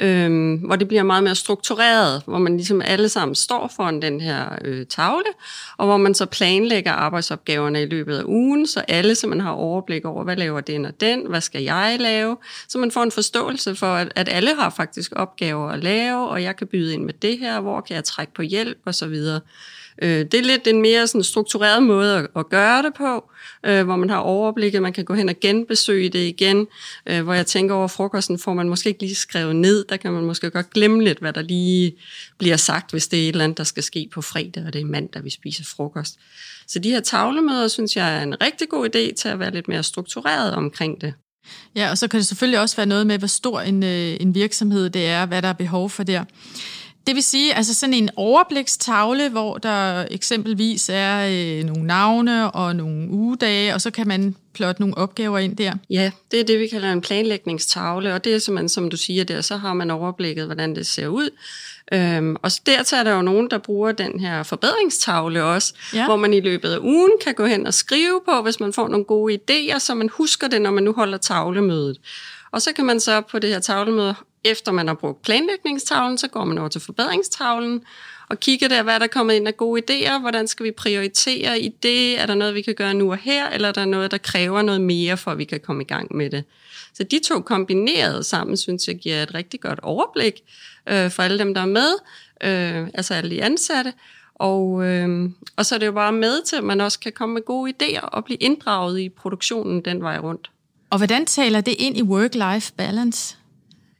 øhm, 0.00 0.54
hvor 0.54 0.76
det 0.76 0.88
bliver 0.88 1.02
meget 1.02 1.24
mere 1.24 1.34
struktureret, 1.34 2.22
hvor 2.26 2.38
man 2.38 2.56
ligesom 2.56 2.82
alle 2.84 3.08
sammen 3.08 3.34
står 3.34 3.72
foran 3.76 4.02
den 4.02 4.20
her 4.20 4.58
øh, 4.64 4.86
tavle, 4.86 5.24
og 5.76 5.86
hvor 5.86 5.96
man 5.96 6.14
så 6.14 6.26
planlægger 6.26 6.92
arbejdsopgaverne 6.92 7.82
i 7.82 7.86
løbet 7.86 8.18
af 8.18 8.22
ugen, 8.26 8.66
så 8.66 8.80
alle 8.80 9.14
så 9.14 9.26
man 9.26 9.40
har 9.40 9.50
overblik 9.50 10.04
over, 10.04 10.24
hvad 10.24 10.36
laver 10.36 10.60
den 10.60 10.84
og 10.84 11.00
den, 11.00 11.26
hvad 11.26 11.40
skal 11.40 11.62
jeg 11.62 11.96
lave, 12.00 12.36
så 12.68 12.78
man 12.78 12.90
får 12.90 13.02
en 13.02 13.10
forståelse 13.10 13.74
for, 13.74 13.94
at, 13.94 14.12
at 14.16 14.28
alle 14.28 14.54
har 14.54 14.70
faktisk 14.70 15.12
opgaver 15.16 15.68
at 15.68 15.84
lave, 15.84 16.28
og 16.28 16.42
jeg 16.42 16.56
kan 16.56 16.66
byde 16.66 16.94
ind 16.94 17.04
med 17.04 17.14
det 17.14 17.38
her, 17.38 17.60
hvor 17.60 17.80
kan 17.80 17.96
jeg 17.96 18.04
trække 18.04 18.34
på 18.34 18.42
hjælp 18.42 18.78
og 18.84 18.94
så 18.94 19.06
videre. 19.06 19.40
Øh, 20.02 20.18
det 20.18 20.34
er 20.34 20.42
lidt 20.42 20.66
en 20.66 20.82
mere 20.82 21.06
sådan 21.06 21.22
struktureret 21.22 21.82
måde 21.82 22.28
at, 22.36 22.48
gøre 22.48 22.82
det 22.82 22.94
på, 22.94 23.30
øh, 23.66 23.84
hvor 23.84 23.96
man 23.96 24.10
har 24.10 24.18
overblikket, 24.18 24.82
man 24.82 24.92
kan 24.92 25.04
gå 25.04 25.14
hen 25.14 25.28
og 25.28 25.34
genbesøge 25.40 26.08
det 26.08 26.26
igen, 26.26 26.66
øh, 27.06 27.22
hvor 27.22 27.34
jeg 27.34 27.46
tænker 27.46 27.74
over 27.74 27.88
frokosten, 27.88 28.38
får 28.38 28.54
man 28.54 28.68
måske 28.68 28.88
ikke 28.88 29.00
lige 29.00 29.14
skrevet 29.14 29.56
ned, 29.56 29.84
der 29.88 29.96
kan 29.96 30.12
man 30.12 30.24
måske 30.24 30.50
godt 30.50 30.70
glemme 30.70 31.04
lidt, 31.04 31.18
hvad 31.18 31.32
der 31.32 31.42
lige 31.42 31.96
bliver 32.38 32.56
sagt, 32.56 32.90
hvis 32.90 33.08
det 33.08 33.18
er 33.18 33.22
et 33.22 33.28
eller 33.28 33.44
andet, 33.44 33.58
der 33.58 33.64
skal 33.64 33.82
ske 33.82 34.08
på 34.12 34.22
fredag, 34.22 34.64
og 34.66 34.72
det 34.72 34.80
er 34.80 34.84
mandag, 34.84 35.24
vi 35.24 35.30
spiser 35.30 35.64
frokost. 35.76 36.18
Så 36.68 36.78
de 36.78 36.90
her 36.90 37.00
tavlemøder, 37.00 37.68
synes 37.68 37.96
jeg 37.96 38.16
er 38.18 38.22
en 38.22 38.42
rigtig 38.42 38.68
god 38.68 38.86
idé 38.86 39.14
til 39.14 39.28
at 39.28 39.38
være 39.38 39.50
lidt 39.50 39.68
mere 39.68 39.82
struktureret 39.82 40.54
omkring 40.54 41.00
det. 41.00 41.14
Ja, 41.76 41.90
og 41.90 41.98
så 41.98 42.08
kan 42.08 42.18
det 42.18 42.26
selvfølgelig 42.26 42.60
også 42.60 42.76
være 42.76 42.86
noget 42.86 43.06
med, 43.06 43.18
hvor 43.18 43.26
stor 43.26 43.60
en, 43.60 43.82
en 43.82 44.34
virksomhed 44.34 44.90
det 44.90 45.06
er, 45.06 45.26
hvad 45.26 45.42
der 45.42 45.48
er 45.48 45.52
behov 45.52 45.90
for 45.90 46.02
der. 46.02 46.24
Det 47.06 47.14
vil 47.14 47.22
sige, 47.22 47.54
altså 47.54 47.74
sådan 47.74 47.94
en 47.94 48.10
overblikstavle, 48.16 49.28
hvor 49.28 49.58
der 49.58 50.06
eksempelvis 50.10 50.90
er 50.92 51.28
øh, 51.30 51.64
nogle 51.64 51.86
navne 51.86 52.50
og 52.50 52.76
nogle 52.76 53.10
ugedage, 53.10 53.74
og 53.74 53.80
så 53.80 53.90
kan 53.90 54.08
man 54.08 54.36
plotte 54.52 54.82
nogle 54.82 54.98
opgaver 54.98 55.38
ind 55.38 55.56
der. 55.56 55.72
Ja, 55.90 56.10
det 56.30 56.40
er 56.40 56.44
det, 56.44 56.60
vi 56.60 56.66
kalder 56.66 56.92
en 56.92 57.00
planlægningstavle, 57.00 58.14
og 58.14 58.24
det 58.24 58.34
er 58.34 58.38
simpelthen, 58.38 58.68
som 58.68 58.90
du 58.90 58.96
siger 58.96 59.24
der, 59.24 59.40
så 59.40 59.56
har 59.56 59.74
man 59.74 59.90
overblikket, 59.90 60.46
hvordan 60.46 60.74
det 60.74 60.86
ser 60.86 61.06
ud. 61.06 61.30
Øhm, 61.92 62.36
og 62.42 62.50
dertil 62.66 62.98
er 62.98 63.02
der 63.02 63.14
jo 63.14 63.22
nogen, 63.22 63.50
der 63.50 63.58
bruger 63.58 63.92
den 63.92 64.20
her 64.20 64.42
forbedringstavle 64.42 65.44
også, 65.44 65.74
ja. 65.94 66.04
hvor 66.04 66.16
man 66.16 66.34
i 66.34 66.40
løbet 66.40 66.68
af 66.68 66.78
ugen 66.78 67.12
kan 67.24 67.34
gå 67.34 67.46
hen 67.46 67.66
og 67.66 67.74
skrive 67.74 68.20
på, 68.28 68.42
hvis 68.42 68.60
man 68.60 68.72
får 68.72 68.88
nogle 68.88 69.04
gode 69.04 69.34
idéer, 69.34 69.78
så 69.78 69.94
man 69.94 70.08
husker 70.08 70.48
det, 70.48 70.62
når 70.62 70.70
man 70.70 70.84
nu 70.84 70.92
holder 70.92 71.18
tavlemødet. 71.18 72.00
Og 72.52 72.62
så 72.62 72.72
kan 72.72 72.84
man 72.84 73.00
så 73.00 73.20
på 73.20 73.38
det 73.38 73.50
her 73.50 73.60
tavlemøde 73.60 74.14
efter 74.44 74.72
man 74.72 74.86
har 74.86 74.94
brugt 74.94 75.22
planlægningstavlen, 75.22 76.18
så 76.18 76.28
går 76.28 76.44
man 76.44 76.58
over 76.58 76.68
til 76.68 76.80
forbedringstavlen 76.80 77.84
og 78.28 78.40
kigger 78.40 78.68
der, 78.68 78.82
hvad 78.82 78.94
der 78.94 79.04
er 79.04 79.08
kommet 79.08 79.34
ind 79.34 79.48
af 79.48 79.56
gode 79.56 79.82
idéer, 79.82 80.18
hvordan 80.18 80.48
skal 80.48 80.64
vi 80.64 80.70
prioritere 80.70 81.60
i 81.60 81.68
det, 81.82 82.20
er 82.20 82.26
der 82.26 82.34
noget, 82.34 82.54
vi 82.54 82.62
kan 82.62 82.74
gøre 82.74 82.94
nu 82.94 83.10
og 83.10 83.16
her, 83.16 83.48
eller 83.48 83.68
er 83.68 83.72
der 83.72 83.84
noget, 83.84 84.10
der 84.10 84.18
kræver 84.18 84.62
noget 84.62 84.80
mere, 84.80 85.16
for 85.16 85.30
at 85.30 85.38
vi 85.38 85.44
kan 85.44 85.60
komme 85.60 85.82
i 85.82 85.86
gang 85.86 86.16
med 86.16 86.30
det. 86.30 86.44
Så 86.94 87.02
de 87.02 87.20
to 87.24 87.40
kombineret 87.40 88.26
sammen, 88.26 88.56
synes 88.56 88.88
jeg, 88.88 88.96
giver 88.96 89.22
et 89.22 89.34
rigtig 89.34 89.60
godt 89.60 89.80
overblik 89.82 90.42
øh, 90.88 91.10
for 91.10 91.22
alle 91.22 91.38
dem, 91.38 91.54
der 91.54 91.60
er 91.60 91.66
med, 91.66 91.92
øh, 92.44 92.88
altså 92.94 93.14
alle 93.14 93.30
de 93.30 93.42
ansatte, 93.42 93.92
og, 94.34 94.84
øh, 94.84 95.30
og 95.56 95.66
så 95.66 95.74
er 95.74 95.78
det 95.78 95.86
jo 95.86 95.92
bare 95.92 96.12
med 96.12 96.42
til, 96.46 96.56
at 96.56 96.64
man 96.64 96.80
også 96.80 97.00
kan 97.00 97.12
komme 97.12 97.34
med 97.34 97.42
gode 97.42 97.72
idéer 97.72 98.00
og 98.00 98.24
blive 98.24 98.36
inddraget 98.36 99.00
i 99.00 99.08
produktionen 99.08 99.80
den 99.80 100.02
vej 100.02 100.18
rundt. 100.18 100.50
Og 100.90 100.98
hvordan 100.98 101.26
taler 101.26 101.60
det 101.60 101.74
ind 101.78 101.96
i 101.96 102.02
work-life 102.02 102.72
balance? 102.76 103.36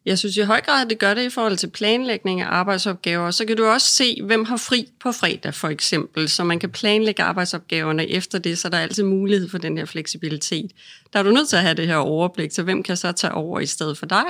Jeg 0.07 0.19
synes 0.19 0.37
i 0.37 0.41
høj 0.41 0.61
grad, 0.61 0.83
at 0.83 0.91
det 0.91 0.99
gør 0.99 1.15
det 1.15 1.23
i 1.23 1.31
forhold 1.31 1.57
til 1.57 1.71
planlægning 1.71 2.41
af 2.41 2.47
arbejdsopgaver. 2.47 3.31
Så 3.31 3.45
kan 3.45 3.57
du 3.57 3.65
også 3.65 3.87
se, 3.87 4.23
hvem 4.23 4.45
har 4.45 4.57
fri 4.57 4.89
på 5.01 5.13
fredag 5.13 5.55
for 5.55 5.69
eksempel, 5.69 6.29
så 6.29 6.45
man 6.45 6.59
kan 6.59 6.71
planlægge 6.71 7.23
arbejdsopgaverne 7.23 8.09
efter 8.09 8.39
det, 8.39 8.59
så 8.59 8.69
der 8.69 8.79
er 8.79 8.83
altid 8.83 9.03
mulighed 9.03 9.49
for 9.49 9.59
den 9.59 9.79
her 9.79 9.85
fleksibilitet. 9.85 10.71
Der 11.13 11.19
er 11.19 11.23
du 11.23 11.31
nødt 11.31 11.49
til 11.49 11.57
at 11.57 11.63
have 11.63 11.75
det 11.75 11.87
her 11.87 11.97
overblik, 11.97 12.53
så 12.53 12.63
hvem 12.63 12.83
kan 12.83 12.97
så 12.97 13.13
tage 13.13 13.35
over 13.35 13.61
i 13.61 13.67
stedet 13.67 13.99
for 13.99 14.07
dig, 14.07 14.25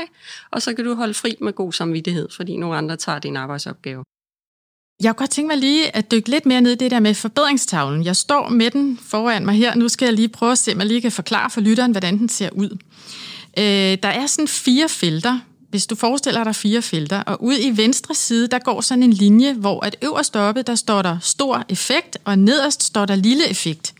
og 0.50 0.62
så 0.62 0.74
kan 0.74 0.84
du 0.84 0.94
holde 0.94 1.14
fri 1.14 1.36
med 1.40 1.52
god 1.52 1.72
samvittighed, 1.72 2.28
fordi 2.36 2.56
nogle 2.56 2.76
andre 2.76 2.96
tager 2.96 3.18
din 3.18 3.36
arbejdsopgave. 3.36 4.04
Jeg 5.02 5.10
kunne 5.10 5.22
godt 5.22 5.30
tænke 5.30 5.48
mig 5.48 5.56
lige 5.56 5.96
at 5.96 6.10
dykke 6.10 6.30
lidt 6.30 6.46
mere 6.46 6.60
ned 6.60 6.72
i 6.72 6.74
det 6.74 6.90
der 6.90 7.00
med 7.00 7.14
forbedringstavlen. 7.14 8.04
Jeg 8.04 8.16
står 8.16 8.48
med 8.48 8.70
den 8.70 8.98
foran 8.98 9.44
mig 9.44 9.54
her. 9.54 9.74
Nu 9.74 9.88
skal 9.88 10.06
jeg 10.06 10.14
lige 10.14 10.28
prøve 10.28 10.52
at 10.52 10.58
se, 10.58 10.72
om 10.72 10.78
jeg 10.78 10.86
lige 10.86 11.00
kan 11.00 11.12
forklare 11.12 11.50
for 11.50 11.60
lytteren, 11.60 11.90
hvordan 11.90 12.18
den 12.18 12.28
ser 12.28 12.50
ud. 12.50 12.78
Øh, 13.58 13.98
der 14.02 14.08
er 14.08 14.26
sådan 14.26 14.48
fire 14.48 14.88
felter, 14.88 15.38
hvis 15.72 15.86
du 15.86 15.94
forestiller 15.94 16.44
dig 16.44 16.56
fire 16.56 16.82
felter, 16.82 17.20
og 17.20 17.42
ud 17.44 17.56
i 17.60 17.76
venstre 17.76 18.14
side, 18.14 18.48
der 18.48 18.58
går 18.58 18.80
sådan 18.80 19.02
en 19.02 19.12
linje, 19.12 19.52
hvor 19.52 19.84
at 19.84 19.96
øverst 20.02 20.36
oppe, 20.36 20.62
der 20.62 20.74
står 20.74 21.02
der 21.02 21.18
stor 21.20 21.64
effekt, 21.68 22.18
og 22.24 22.38
nederst 22.38 22.82
står 22.82 23.06
der 23.06 23.14
lille 23.14 23.48
effekt. 23.48 23.94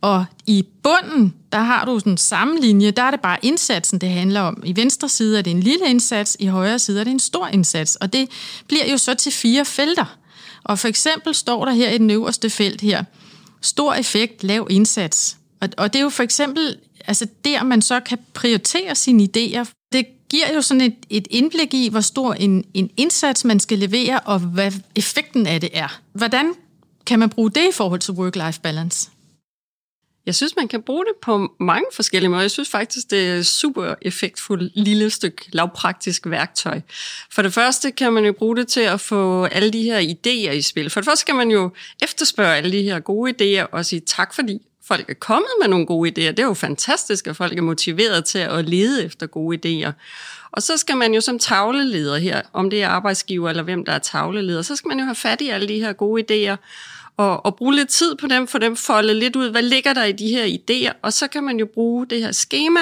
Og 0.00 0.24
i 0.46 0.64
bunden, 0.82 1.34
der 1.52 1.58
har 1.58 1.84
du 1.84 1.98
den 1.98 2.16
samme 2.16 2.60
linje, 2.60 2.90
der 2.90 3.02
er 3.02 3.10
det 3.10 3.20
bare 3.20 3.38
indsatsen, 3.42 3.98
det 3.98 4.08
handler 4.08 4.40
om. 4.40 4.62
I 4.64 4.76
venstre 4.76 5.08
side 5.08 5.38
er 5.38 5.42
det 5.42 5.50
en 5.50 5.60
lille 5.60 5.88
indsats, 5.88 6.36
i 6.40 6.46
højre 6.46 6.78
side 6.78 7.00
er 7.00 7.04
det 7.04 7.10
en 7.10 7.20
stor 7.20 7.46
indsats, 7.46 7.96
og 7.96 8.12
det 8.12 8.28
bliver 8.68 8.86
jo 8.90 8.98
så 8.98 9.14
til 9.14 9.32
fire 9.32 9.64
felter. 9.64 10.18
Og 10.64 10.78
for 10.78 10.88
eksempel 10.88 11.34
står 11.34 11.64
der 11.64 11.72
her 11.72 11.90
i 11.90 11.98
den 11.98 12.10
øverste 12.10 12.50
felt 12.50 12.80
her, 12.80 13.04
stor 13.60 13.94
effekt, 13.94 14.44
lav 14.44 14.66
indsats. 14.70 15.36
Og, 15.60 15.68
og 15.76 15.92
det 15.92 15.98
er 15.98 16.02
jo 16.02 16.10
for 16.10 16.22
eksempel 16.22 16.76
altså 17.06 17.26
der, 17.44 17.62
man 17.62 17.82
så 17.82 18.00
kan 18.00 18.18
prioritere 18.34 18.94
sine 18.94 19.28
idéer. 19.36 19.75
Giver 20.30 20.54
jo 20.54 20.62
sådan 20.62 20.80
et, 20.80 20.96
et 21.10 21.28
indblik 21.30 21.74
i, 21.74 21.88
hvor 21.88 22.00
stor 22.00 22.34
en, 22.34 22.64
en 22.74 22.90
indsats 22.96 23.44
man 23.44 23.60
skal 23.60 23.78
levere, 23.78 24.20
og 24.20 24.38
hvad 24.38 24.72
effekten 24.96 25.46
af 25.46 25.60
det 25.60 25.70
er. 25.72 26.00
Hvordan 26.12 26.54
kan 27.06 27.18
man 27.18 27.30
bruge 27.30 27.50
det 27.50 27.68
i 27.68 27.72
forhold 27.72 28.00
til 28.00 28.12
work-life 28.12 28.60
balance? 28.60 29.10
Jeg 30.26 30.34
synes, 30.34 30.56
man 30.56 30.68
kan 30.68 30.82
bruge 30.82 31.04
det 31.04 31.12
på 31.22 31.52
mange 31.60 31.86
forskellige 31.92 32.30
måder. 32.30 32.42
Jeg 32.42 32.50
synes 32.50 32.68
faktisk, 32.68 33.10
det 33.10 33.28
er 33.28 33.34
et 33.34 33.46
super 33.46 33.94
effektfuldt 34.02 34.72
lille 34.74 35.10
stykke 35.10 35.44
lavpraktisk 35.52 36.26
værktøj. 36.26 36.80
For 37.30 37.42
det 37.42 37.54
første 37.54 37.90
kan 37.90 38.12
man 38.12 38.24
jo 38.24 38.32
bruge 38.32 38.56
det 38.56 38.68
til 38.68 38.80
at 38.80 39.00
få 39.00 39.44
alle 39.44 39.70
de 39.70 39.82
her 39.82 40.00
idéer 40.00 40.52
i 40.52 40.62
spil. 40.62 40.90
For 40.90 41.00
det 41.00 41.04
første 41.04 41.24
kan 41.24 41.36
man 41.36 41.50
jo 41.50 41.70
efterspørge 42.02 42.56
alle 42.56 42.72
de 42.72 42.82
her 42.82 43.00
gode 43.00 43.32
idéer 43.32 43.66
og 43.72 43.86
sige 43.86 44.00
tak, 44.00 44.34
fordi 44.34 44.58
folk 44.88 45.10
er 45.10 45.14
kommet 45.14 45.50
med 45.60 45.68
nogle 45.68 45.86
gode 45.86 46.10
idéer. 46.10 46.30
Det 46.30 46.38
er 46.38 46.46
jo 46.46 46.54
fantastisk, 46.54 47.26
at 47.26 47.36
folk 47.36 47.58
er 47.58 47.62
motiveret 47.62 48.24
til 48.24 48.38
at 48.38 48.68
lede 48.68 49.04
efter 49.04 49.26
gode 49.26 49.58
idéer. 49.58 49.92
Og 50.52 50.62
så 50.62 50.76
skal 50.76 50.96
man 50.96 51.14
jo 51.14 51.20
som 51.20 51.38
tavleleder 51.38 52.16
her, 52.16 52.42
om 52.52 52.70
det 52.70 52.82
er 52.82 52.88
arbejdsgiver 52.88 53.50
eller 53.50 53.62
hvem 53.62 53.84
der 53.84 53.92
er 53.92 53.98
tavleleder, 53.98 54.62
så 54.62 54.76
skal 54.76 54.88
man 54.88 54.98
jo 54.98 55.04
have 55.04 55.14
fat 55.14 55.40
i 55.40 55.48
alle 55.48 55.68
de 55.68 55.80
her 55.80 55.92
gode 55.92 56.22
idéer 56.22 56.56
og, 57.16 57.46
og 57.46 57.56
bruge 57.56 57.74
lidt 57.74 57.88
tid 57.88 58.14
på 58.14 58.26
dem, 58.26 58.46
for 58.46 58.58
dem 58.58 58.76
foldet 58.76 59.16
lidt 59.16 59.36
ud, 59.36 59.50
hvad 59.50 59.62
ligger 59.62 59.94
der 59.94 60.04
i 60.04 60.12
de 60.12 60.28
her 60.28 60.44
idéer, 60.44 60.92
og 61.02 61.12
så 61.12 61.28
kan 61.28 61.44
man 61.44 61.58
jo 61.58 61.66
bruge 61.74 62.06
det 62.06 62.20
her 62.20 62.32
schema 62.32 62.80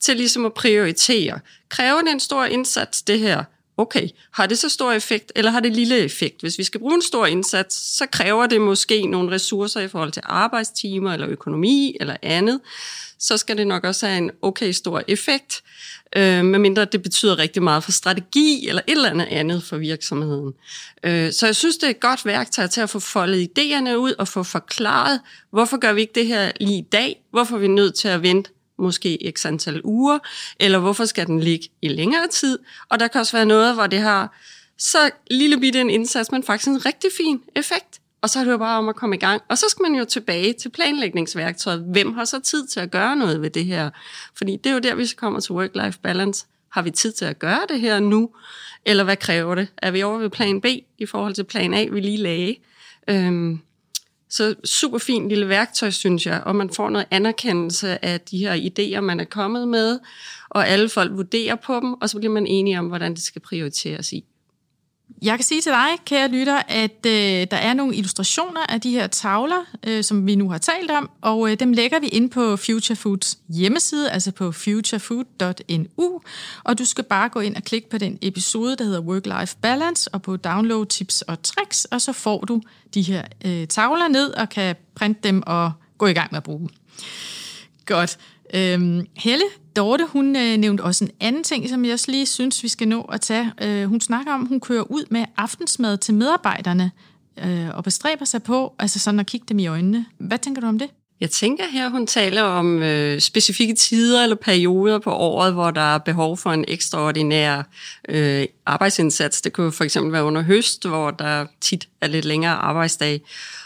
til 0.00 0.16
ligesom 0.16 0.46
at 0.46 0.54
prioritere. 0.54 1.40
Kræver 1.68 2.00
det 2.00 2.10
en 2.10 2.20
stor 2.20 2.44
indsats, 2.44 3.02
det 3.02 3.18
her? 3.18 3.44
Okay, 3.76 4.08
har 4.32 4.46
det 4.46 4.58
så 4.58 4.68
stor 4.68 4.92
effekt, 4.92 5.32
eller 5.36 5.50
har 5.50 5.60
det 5.60 5.72
lille 5.72 5.98
effekt? 5.98 6.40
Hvis 6.40 6.58
vi 6.58 6.64
skal 6.64 6.80
bruge 6.80 6.94
en 6.94 7.02
stor 7.02 7.26
indsats, 7.26 7.96
så 7.96 8.06
kræver 8.06 8.46
det 8.46 8.60
måske 8.60 9.06
nogle 9.06 9.30
ressourcer 9.30 9.80
i 9.80 9.88
forhold 9.88 10.12
til 10.12 10.22
arbejdstimer, 10.24 11.12
eller 11.12 11.28
økonomi, 11.28 11.96
eller 12.00 12.16
andet. 12.22 12.60
Så 13.18 13.36
skal 13.36 13.56
det 13.56 13.66
nok 13.66 13.84
også 13.84 14.06
have 14.06 14.18
en 14.18 14.30
okay 14.42 14.72
stor 14.72 15.02
effekt 15.08 15.62
øh, 16.16 16.44
medmindre 16.44 16.84
det 16.84 17.02
betyder 17.02 17.38
rigtig 17.38 17.62
meget 17.62 17.84
for 17.84 17.92
strategi 17.92 18.68
eller 18.68 18.82
et 18.86 18.92
eller 18.92 19.10
andet 19.10 19.26
andet 19.30 19.62
for 19.62 19.76
virksomheden. 19.76 20.52
Øh, 21.04 21.32
så 21.32 21.46
jeg 21.46 21.56
synes, 21.56 21.76
det 21.76 21.86
er 21.86 21.90
et 21.90 22.00
godt 22.00 22.26
værktøj 22.26 22.66
til 22.66 22.80
at 22.80 22.90
få 22.90 22.98
foldet 22.98 23.48
idéerne 23.58 23.96
ud 23.96 24.12
og 24.18 24.28
få 24.28 24.42
forklaret, 24.42 25.20
hvorfor 25.50 25.76
gør 25.76 25.92
vi 25.92 26.00
ikke 26.00 26.12
det 26.14 26.26
her 26.26 26.52
lige 26.60 26.78
i 26.78 26.86
dag? 26.92 27.22
Hvorfor 27.30 27.56
er 27.56 27.60
vi 27.60 27.68
nødt 27.68 27.94
til 27.94 28.08
at 28.08 28.22
vente 28.22 28.50
måske 28.78 29.32
x 29.36 29.46
antal 29.46 29.80
uger? 29.84 30.18
Eller 30.60 30.78
hvorfor 30.78 31.04
skal 31.04 31.26
den 31.26 31.40
ligge 31.40 31.68
i 31.82 31.88
længere 31.88 32.28
tid? 32.28 32.58
Og 32.88 33.00
der 33.00 33.08
kan 33.08 33.20
også 33.20 33.36
være 33.36 33.46
noget, 33.46 33.74
hvor 33.74 33.86
det 33.86 34.00
har 34.00 34.38
så 34.78 35.10
lille 35.30 35.60
bitte 35.60 35.80
en 35.80 35.90
indsats, 35.90 36.32
men 36.32 36.42
faktisk 36.42 36.68
en 36.68 36.86
rigtig 36.86 37.10
fin 37.16 37.40
effekt. 37.56 38.00
Og 38.22 38.30
så 38.30 38.38
er 38.38 38.44
det 38.44 38.52
jo 38.52 38.58
bare 38.58 38.78
om 38.78 38.88
at 38.88 38.96
komme 38.96 39.16
i 39.16 39.18
gang. 39.18 39.42
Og 39.48 39.58
så 39.58 39.66
skal 39.68 39.82
man 39.82 39.94
jo 39.94 40.04
tilbage 40.04 40.52
til 40.52 40.68
planlægningsværktøjet. 40.68 41.80
Hvem 41.80 42.14
har 42.14 42.24
så 42.24 42.40
tid 42.40 42.66
til 42.66 42.80
at 42.80 42.90
gøre 42.90 43.16
noget 43.16 43.42
ved 43.42 43.50
det 43.50 43.64
her? 43.64 43.90
Fordi 44.36 44.56
det 44.56 44.70
er 44.70 44.74
jo 44.74 44.78
der, 44.78 44.94
vi 44.94 45.06
kommer 45.16 45.40
til 45.40 45.52
work-life 45.52 45.98
balance. 46.02 46.46
Har 46.72 46.82
vi 46.82 46.90
tid 46.90 47.12
til 47.12 47.24
at 47.24 47.38
gøre 47.38 47.60
det 47.68 47.80
her 47.80 48.00
nu? 48.00 48.30
Eller 48.86 49.04
hvad 49.04 49.16
kræver 49.16 49.54
det? 49.54 49.68
Er 49.76 49.90
vi 49.90 50.02
over 50.02 50.18
ved 50.18 50.30
plan 50.30 50.60
B 50.60 50.66
i 50.98 51.06
forhold 51.06 51.34
til 51.34 51.44
plan 51.44 51.74
A, 51.74 51.86
vi 51.90 52.00
lige 52.00 52.16
lagde? 52.16 52.56
Øhm, 53.08 53.60
så 54.34 54.54
super 54.64 54.98
fint 54.98 55.28
lille 55.28 55.48
værktøj, 55.48 55.90
synes 55.90 56.26
jeg, 56.26 56.42
og 56.46 56.56
man 56.56 56.70
får 56.70 56.90
noget 56.90 57.06
anerkendelse 57.10 58.04
af 58.04 58.20
de 58.20 58.38
her 58.38 58.54
idéer, 58.54 59.00
man 59.00 59.20
er 59.20 59.24
kommet 59.24 59.68
med, 59.68 59.98
og 60.48 60.68
alle 60.68 60.88
folk 60.88 61.12
vurderer 61.12 61.54
på 61.54 61.80
dem, 61.80 61.94
og 61.94 62.10
så 62.10 62.18
bliver 62.18 62.32
man 62.32 62.46
enige 62.46 62.78
om, 62.78 62.86
hvordan 62.86 63.14
det 63.14 63.22
skal 63.22 63.42
prioriteres 63.42 64.12
i. 64.12 64.24
Jeg 65.22 65.36
kan 65.38 65.44
sige 65.44 65.60
til 65.60 65.72
dig, 65.72 65.88
kære 66.04 66.28
lytter, 66.28 66.62
at 66.68 67.06
øh, 67.06 67.46
der 67.50 67.56
er 67.56 67.74
nogle 67.74 67.96
illustrationer 67.96 68.60
af 68.68 68.80
de 68.80 68.90
her 68.90 69.06
tavler, 69.06 69.64
øh, 69.86 70.04
som 70.04 70.26
vi 70.26 70.34
nu 70.34 70.50
har 70.50 70.58
talt 70.58 70.90
om, 70.90 71.10
og 71.20 71.50
øh, 71.50 71.60
dem 71.60 71.72
lægger 71.72 72.00
vi 72.00 72.06
ind 72.06 72.30
på 72.30 72.56
Future 72.56 72.96
Foods 72.96 73.38
hjemmeside, 73.48 74.10
altså 74.10 74.32
på 74.32 74.52
futurefood.nu, 74.52 76.20
og 76.64 76.78
du 76.78 76.84
skal 76.84 77.04
bare 77.04 77.28
gå 77.28 77.40
ind 77.40 77.56
og 77.56 77.62
klikke 77.62 77.90
på 77.90 77.98
den 77.98 78.18
episode, 78.22 78.76
der 78.76 78.84
hedder 78.84 79.00
Work-Life 79.00 79.56
Balance, 79.60 80.14
og 80.14 80.22
på 80.22 80.36
Download 80.36 80.86
Tips 80.86 81.22
og 81.22 81.42
Tricks, 81.42 81.84
og 81.84 82.00
så 82.00 82.12
får 82.12 82.40
du 82.40 82.60
de 82.94 83.02
her 83.02 83.24
øh, 83.44 83.66
tavler 83.66 84.08
ned 84.08 84.30
og 84.30 84.48
kan 84.48 84.76
printe 84.94 85.20
dem 85.22 85.42
og 85.46 85.72
gå 85.98 86.06
i 86.06 86.12
gang 86.12 86.28
med 86.32 86.36
at 86.36 86.42
bruge 86.44 86.58
dem. 86.60 86.68
Godt. 87.86 88.18
Øhm, 88.54 89.06
Helle, 89.16 89.44
Dorte, 89.76 90.06
hun 90.06 90.36
øh, 90.36 90.56
nævnte 90.56 90.82
også 90.82 91.04
en 91.04 91.10
anden 91.20 91.44
ting, 91.44 91.68
som 91.68 91.84
jeg 91.84 91.92
også 91.92 92.10
lige 92.10 92.26
synes, 92.26 92.62
vi 92.62 92.68
skal 92.68 92.88
nå 92.88 93.02
at 93.02 93.20
tage. 93.20 93.52
Øh, 93.62 93.84
hun 93.84 94.00
snakker 94.00 94.32
om, 94.32 94.42
at 94.42 94.48
hun 94.48 94.60
kører 94.60 94.82
ud 94.82 95.04
med 95.10 95.24
aftensmad 95.36 95.98
til 95.98 96.14
medarbejderne 96.14 96.90
øh, 97.44 97.68
og 97.76 97.84
bestræber 97.84 98.24
sig 98.24 98.42
på, 98.42 98.74
altså 98.78 98.98
sådan 98.98 99.20
at 99.20 99.26
kigge 99.26 99.46
dem 99.48 99.58
i 99.58 99.66
øjnene. 99.66 100.06
Hvad 100.18 100.38
tænker 100.38 100.60
du 100.60 100.66
om 100.66 100.78
det? 100.78 100.90
Jeg 101.20 101.30
tænker 101.30 101.64
her, 101.72 101.88
hun 101.88 102.06
taler 102.06 102.42
om 102.42 102.82
øh, 102.82 103.20
specifikke 103.20 103.74
tider 103.74 104.22
eller 104.22 104.36
perioder 104.36 104.98
på 104.98 105.10
året, 105.12 105.52
hvor 105.52 105.70
der 105.70 105.94
er 105.94 105.98
behov 105.98 106.36
for 106.36 106.50
en 106.50 106.64
ekstraordinær 106.68 107.62
øh, 108.08 108.46
arbejdsindsats. 108.66 109.40
Det 109.40 109.52
kunne 109.52 109.72
for 109.72 109.84
eksempel 109.84 110.12
være 110.12 110.24
under 110.24 110.42
høst, 110.42 110.86
hvor 110.86 111.10
der 111.10 111.46
tit 111.60 111.88
er 112.00 112.06
lidt 112.06 112.24
længere 112.24 112.52
arbejdsdag. 112.52 113.22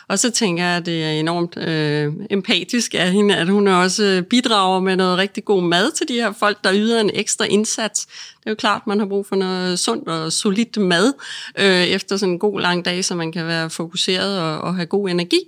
Og 0.09 0.19
så 0.19 0.31
tænker 0.31 0.65
jeg, 0.65 0.77
at 0.77 0.87
det 0.87 1.05
er 1.05 1.11
enormt 1.11 1.57
øh, 1.57 2.13
empatisk 2.31 2.95
af 2.95 3.13
hende, 3.13 3.37
at 3.37 3.49
hun 3.49 3.69
også 3.69 4.23
bidrager 4.31 4.81
med 4.81 4.97
noget 4.97 5.19
rigtig 5.19 5.45
god 5.45 5.63
mad 5.63 5.93
til 5.93 6.09
de 6.09 6.15
her 6.15 6.33
folk, 6.33 6.65
der 6.65 6.71
yder 6.75 7.01
en 7.01 7.11
ekstra 7.15 7.45
indsats. 7.45 8.07
Det 8.07 8.47
er 8.47 8.51
jo 8.51 8.55
klart, 8.55 8.87
man 8.87 8.99
har 8.99 9.07
brug 9.07 9.27
for 9.27 9.37
noget 9.37 9.79
sundt 9.79 10.09
og 10.09 10.33
solidt 10.33 10.77
mad 10.77 11.13
øh, 11.59 11.85
efter 11.85 12.17
sådan 12.17 12.33
en 12.33 12.39
god 12.39 12.61
lang 12.61 12.85
dag, 12.85 13.05
så 13.05 13.15
man 13.15 13.33
kan 13.33 13.47
være 13.47 13.71
fokuseret 13.71 14.41
og, 14.41 14.59
og 14.59 14.75
have 14.75 14.87
god 14.87 15.09
energi 15.09 15.41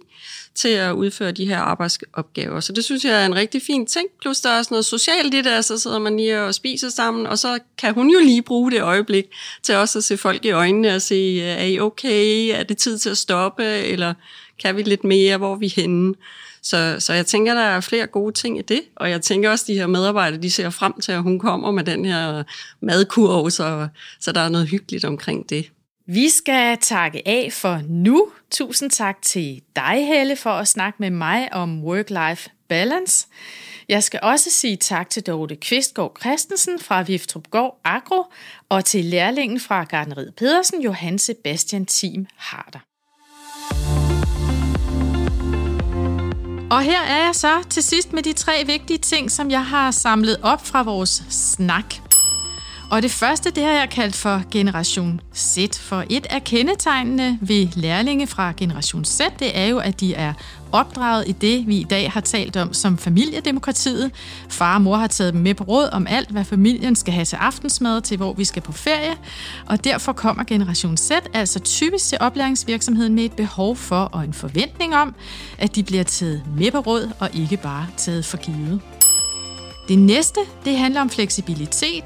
til 0.54 0.68
at 0.68 0.92
udføre 0.92 1.32
de 1.32 1.46
her 1.46 1.58
arbejdsopgaver. 1.58 2.60
Så 2.60 2.72
det 2.72 2.84
synes 2.84 3.04
jeg 3.04 3.22
er 3.22 3.26
en 3.26 3.34
rigtig 3.34 3.62
fin 3.66 3.86
ting. 3.86 4.08
Plus 4.20 4.40
der 4.40 4.50
er 4.50 4.58
også 4.58 4.68
noget 4.70 4.84
socialt 4.84 5.34
i 5.34 5.42
det, 5.42 5.64
så 5.64 5.78
sidder 5.78 5.98
man 5.98 6.16
lige 6.16 6.42
og 6.42 6.54
spiser 6.54 6.88
sammen, 6.88 7.26
og 7.26 7.38
så 7.38 7.58
kan 7.78 7.94
hun 7.94 8.10
jo 8.10 8.18
lige 8.18 8.42
bruge 8.42 8.70
det 8.70 8.82
øjeblik 8.82 9.24
til 9.62 9.74
også 9.74 9.98
at 9.98 10.04
se 10.04 10.16
folk 10.16 10.44
i 10.44 10.50
øjnene 10.50 10.94
og 10.94 11.02
se, 11.02 11.42
er 11.42 11.64
I 11.64 11.80
okay? 11.80 12.50
Er 12.54 12.62
det 12.62 12.78
tid 12.78 12.98
til 12.98 13.10
at 13.10 13.18
stoppe? 13.18 13.64
Eller 13.64 14.14
kan 14.62 14.76
vi 14.76 14.82
lidt 14.82 15.04
mere? 15.04 15.36
Hvor 15.36 15.52
er 15.52 15.58
vi 15.58 15.68
henne? 15.68 16.14
Så, 16.62 16.96
så 16.98 17.12
jeg 17.12 17.26
tænker, 17.26 17.54
der 17.54 17.60
er 17.60 17.80
flere 17.80 18.06
gode 18.06 18.34
ting 18.34 18.58
i 18.58 18.62
det, 18.62 18.82
og 18.96 19.10
jeg 19.10 19.22
tænker 19.22 19.50
også, 19.50 19.62
at 19.62 19.66
de 19.66 19.74
her 19.74 19.86
medarbejdere, 19.86 20.42
de 20.42 20.50
ser 20.50 20.70
frem 20.70 21.00
til, 21.00 21.12
at 21.12 21.22
hun 21.22 21.38
kommer 21.38 21.70
med 21.70 21.84
den 21.84 22.04
her 22.04 22.42
madkurv, 22.80 23.50
så, 23.50 23.88
så 24.20 24.32
der 24.32 24.40
er 24.40 24.48
noget 24.48 24.68
hyggeligt 24.68 25.04
omkring 25.04 25.50
det. 25.50 25.70
Vi 26.06 26.28
skal 26.28 26.78
takke 26.80 27.28
af 27.28 27.52
for 27.52 27.80
nu. 27.88 28.28
Tusind 28.50 28.90
tak 28.90 29.22
til 29.22 29.60
dig, 29.76 30.06
Helle, 30.06 30.36
for 30.36 30.50
at 30.50 30.68
snakke 30.68 30.96
med 31.00 31.10
mig 31.10 31.52
om 31.52 31.84
work-life 31.84 32.48
balance. 32.70 33.26
Jeg 33.88 34.02
skal 34.02 34.20
også 34.22 34.50
sige 34.50 34.76
tak 34.76 35.10
til 35.10 35.22
Dorte 35.22 35.56
Kvistgaard 35.56 36.16
Christensen 36.20 36.78
fra 36.80 37.04
Gård 37.50 37.80
Agro 37.84 38.24
og 38.68 38.84
til 38.84 39.04
lærlingen 39.04 39.60
fra 39.60 39.84
Gardneriet 39.84 40.34
Pedersen, 40.36 40.82
Johan 40.82 41.18
Sebastian 41.18 41.86
Team 41.86 42.26
Harder. 42.36 42.78
Og 46.70 46.82
her 46.82 47.00
er 47.02 47.24
jeg 47.24 47.34
så 47.34 47.66
til 47.70 47.82
sidst 47.82 48.12
med 48.12 48.22
de 48.22 48.32
tre 48.32 48.52
vigtige 48.66 48.98
ting, 48.98 49.30
som 49.30 49.50
jeg 49.50 49.66
har 49.66 49.90
samlet 49.90 50.36
op 50.42 50.66
fra 50.66 50.82
vores 50.82 51.22
snak. 51.28 51.99
Og 52.90 53.02
det 53.02 53.10
første, 53.10 53.50
det 53.50 53.64
har 53.64 53.72
jeg 53.72 53.90
kaldt 53.90 54.16
for 54.16 54.42
Generation 54.50 55.20
Z, 55.36 55.58
for 55.80 56.04
et 56.10 56.26
af 56.30 56.44
kendetegnene 56.44 57.38
ved 57.40 57.68
lærlinge 57.74 58.26
fra 58.26 58.52
Generation 58.56 59.04
Z, 59.04 59.20
det 59.38 59.58
er 59.58 59.66
jo, 59.66 59.78
at 59.78 60.00
de 60.00 60.14
er 60.14 60.32
opdraget 60.72 61.28
i 61.28 61.32
det, 61.32 61.66
vi 61.66 61.76
i 61.76 61.84
dag 61.84 62.10
har 62.10 62.20
talt 62.20 62.56
om 62.56 62.72
som 62.72 62.98
familiedemokratiet. 62.98 64.10
Far 64.48 64.74
og 64.74 64.82
mor 64.82 64.96
har 64.96 65.06
taget 65.06 65.32
dem 65.32 65.42
med 65.42 65.54
på 65.54 65.64
råd 65.64 65.88
om 65.92 66.06
alt, 66.06 66.30
hvad 66.30 66.44
familien 66.44 66.96
skal 66.96 67.14
have 67.14 67.24
til 67.24 67.36
aftensmad, 67.36 68.00
til 68.00 68.16
hvor 68.16 68.32
vi 68.32 68.44
skal 68.44 68.62
på 68.62 68.72
ferie. 68.72 69.16
Og 69.66 69.84
derfor 69.84 70.12
kommer 70.12 70.44
Generation 70.44 70.96
Z 70.96 71.10
altså 71.34 71.58
typisk 71.58 72.08
til 72.08 72.18
oplæringsvirksomheden 72.20 73.14
med 73.14 73.24
et 73.24 73.32
behov 73.32 73.76
for 73.76 74.02
og 74.02 74.24
en 74.24 74.32
forventning 74.32 74.94
om, 74.94 75.14
at 75.58 75.76
de 75.76 75.82
bliver 75.82 76.04
taget 76.04 76.42
med 76.56 76.70
på 76.70 76.78
råd 76.78 77.10
og 77.18 77.30
ikke 77.34 77.56
bare 77.56 77.86
taget 77.96 78.24
for 78.24 78.36
givet. 78.36 78.80
Det 79.88 79.98
næste, 79.98 80.40
det 80.64 80.78
handler 80.78 81.00
om 81.00 81.10
fleksibilitet, 81.10 82.04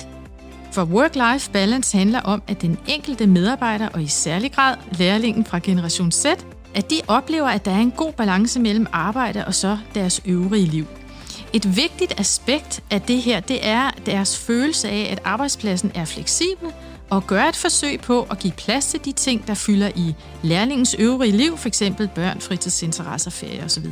for 0.74 0.84
work-life 0.84 1.50
balance 1.52 1.98
handler 1.98 2.20
om, 2.20 2.42
at 2.48 2.62
den 2.62 2.78
enkelte 2.86 3.26
medarbejder, 3.26 3.88
og 3.88 4.02
i 4.02 4.06
særlig 4.06 4.52
grad 4.52 4.76
lærlingen 4.98 5.44
fra 5.44 5.58
Generation 5.62 6.12
Z, 6.12 6.26
at 6.74 6.90
de 6.90 7.00
oplever, 7.08 7.48
at 7.48 7.64
der 7.64 7.70
er 7.70 7.78
en 7.78 7.90
god 7.90 8.12
balance 8.12 8.60
mellem 8.60 8.86
arbejde 8.92 9.44
og 9.44 9.54
så 9.54 9.78
deres 9.94 10.20
øvrige 10.26 10.66
liv. 10.66 10.86
Et 11.52 11.76
vigtigt 11.76 12.20
aspekt 12.20 12.82
af 12.90 13.02
det 13.02 13.22
her, 13.22 13.40
det 13.40 13.66
er 13.66 13.90
deres 14.06 14.38
følelse 14.38 14.88
af, 14.88 15.08
at 15.12 15.20
arbejdspladsen 15.24 15.92
er 15.94 16.04
fleksibel 16.04 16.68
og 17.10 17.26
gør 17.26 17.44
et 17.44 17.56
forsøg 17.56 18.00
på 18.00 18.26
at 18.30 18.38
give 18.38 18.52
plads 18.52 18.86
til 18.86 19.04
de 19.04 19.12
ting, 19.12 19.46
der 19.46 19.54
fylder 19.54 19.90
i 19.96 20.14
lærlingens 20.42 20.96
øvrige 20.98 21.36
liv, 21.36 21.58
f.eks. 21.58 21.82
børn, 22.14 22.40
fritidsinteresser, 22.40 23.30
ferie 23.30 23.64
osv. 23.64 23.86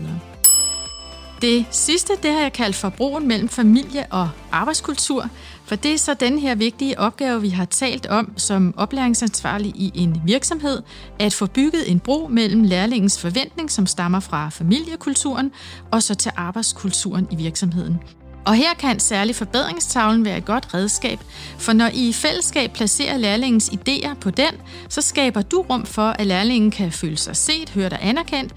Det 1.42 1.66
sidste, 1.70 2.12
det 2.22 2.33
har 2.33 2.40
jeg 2.40 2.52
kaldt 2.52 2.76
for 2.76 2.88
broen 2.88 3.28
mellem 3.28 3.48
familie 3.48 4.07
og 4.11 4.28
arbejdskultur, 4.52 5.28
for 5.64 5.76
det 5.76 5.92
er 5.92 5.98
så 5.98 6.14
den 6.14 6.38
her 6.38 6.55
vigtige 6.55 6.98
opgave, 6.98 7.40
vi 7.40 7.48
har 7.48 7.64
talt 7.64 8.07
om 8.07 8.33
som 8.37 8.74
oplæringsansvarlig 8.76 9.72
i 9.74 9.92
en 9.94 10.22
virksomhed, 10.24 10.83
at 11.18 11.35
få 11.35 11.46
bygget 11.46 11.90
en 11.90 12.00
bro 12.00 12.28
mellem 12.31 12.62
lærlingens 12.62 13.20
forventning, 13.20 13.70
som 13.70 13.87
stammer 13.87 14.20
fra 14.20 14.48
familiekulturen, 14.48 15.52
og 15.90 16.02
så 16.02 16.14
til 16.14 16.33
arbejdskulturen 16.37 17.28
i 17.31 17.37
virksomheden. 17.37 18.00
Og 18.46 18.55
her 18.55 18.74
kan 18.74 19.00
særlig 19.00 19.37
forbedringstavlen 19.37 20.24
være 20.24 20.38
et 20.38 20.44
godt 20.44 20.74
redskab, 20.74 21.18
for 21.59 21.72
når 21.72 21.87
I 21.94 22.09
i 22.09 22.12
fællesskab 22.12 22.72
placerer 22.72 23.16
lærlingens 23.16 23.68
idéer 23.68 24.14
på 24.14 24.31
den, 24.31 24.55
så 24.88 25.02
skaber 25.02 25.42
du 25.42 25.62
rum 25.70 25.87
for, 25.87 26.11
at 26.11 26.26
lærlingen 26.26 26.70
kan 26.70 26.92
føle 26.92 27.16
sig 27.16 27.37
set, 27.37 27.70
hørt 27.70 27.92
og 27.92 27.98
anerkendt, 28.02 28.55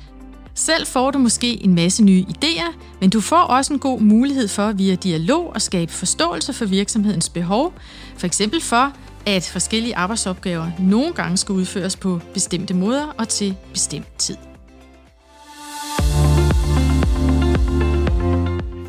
selv 0.56 0.88
får 0.88 1.12
du 1.12 1.18
måske 1.18 1.64
en 1.64 1.76
masse 1.76 2.04
nye 2.04 2.26
idéer, 2.30 2.76
men 3.02 3.10
du 3.10 3.22
får 3.22 3.42
også 3.42 3.74
en 3.74 3.80
god 3.80 4.02
mulighed 4.02 4.48
for 4.48 4.72
via 4.72 4.96
dialog 4.96 5.56
at 5.56 5.62
skabe 5.62 5.92
forståelse 5.92 6.54
for 6.54 6.66
virksomhedens 6.66 7.30
behov, 7.30 7.74
for 8.18 8.28
eksempel 8.28 8.62
for, 8.62 8.94
at 9.26 9.50
forskellige 9.54 9.96
arbejdsopgaver 9.96 10.72
nogle 10.80 11.14
gange 11.14 11.38
skal 11.38 11.54
udføres 11.54 11.96
på 11.96 12.20
bestemte 12.34 12.74
måder 12.74 13.08
og 13.18 13.30
til 13.30 13.56
bestemt 13.74 14.18
tid. 14.18 14.38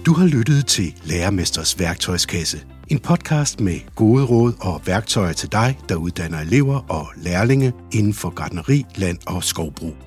Du 0.06 0.14
har 0.14 0.26
lyttet 0.26 0.66
til 0.66 0.94
Lærermesters 1.04 1.78
værktøjskasse. 1.78 2.60
En 2.88 2.98
podcast 2.98 3.60
med 3.60 3.80
gode 3.94 4.24
råd 4.24 4.52
og 4.60 4.82
værktøjer 4.86 5.32
til 5.32 5.52
dig, 5.52 5.78
der 5.88 5.96
uddanner 5.96 6.40
elever 6.40 6.90
og 6.90 7.06
lærlinge 7.16 7.72
inden 7.92 8.14
for 8.14 8.30
gardneri, 8.30 8.84
land 8.96 9.18
og 9.26 9.44
skovbrug. 9.44 10.05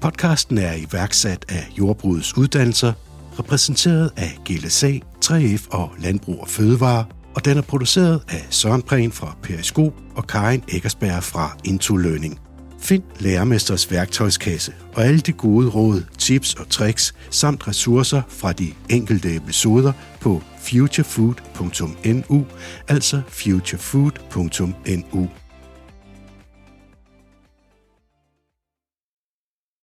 Podcasten 0.00 0.58
er 0.58 0.74
iværksat 0.74 1.44
af 1.48 1.68
Jordbrugets 1.78 2.36
Uddannelser, 2.36 2.92
repræsenteret 3.38 4.10
af 4.16 4.38
GLSA, 4.44 4.92
3F 5.24 5.68
og 5.70 5.90
Landbrug 5.98 6.40
og 6.40 6.48
Fødevare, 6.48 7.04
og 7.34 7.44
den 7.44 7.58
er 7.58 7.62
produceret 7.62 8.22
af 8.28 8.46
Søren 8.50 8.82
Prehn 8.82 9.12
fra 9.12 9.36
Periskop 9.42 9.92
og 10.16 10.26
Karin 10.26 10.62
Eggersberg 10.72 11.22
fra 11.22 11.56
Into 11.64 11.96
Learning. 11.96 12.40
Find 12.78 13.02
Lærermesters 13.18 13.90
værktøjskasse 13.90 14.72
og 14.94 15.04
alle 15.04 15.20
de 15.20 15.32
gode 15.32 15.68
råd, 15.68 16.02
tips 16.18 16.54
og 16.54 16.68
tricks 16.68 17.14
samt 17.30 17.68
ressourcer 17.68 18.22
fra 18.28 18.52
de 18.52 18.72
enkelte 18.88 19.36
episoder 19.36 19.92
på 20.20 20.42
futurefood.nu, 20.62 22.46
altså 22.88 23.22
futurefood.nu. 23.28 25.28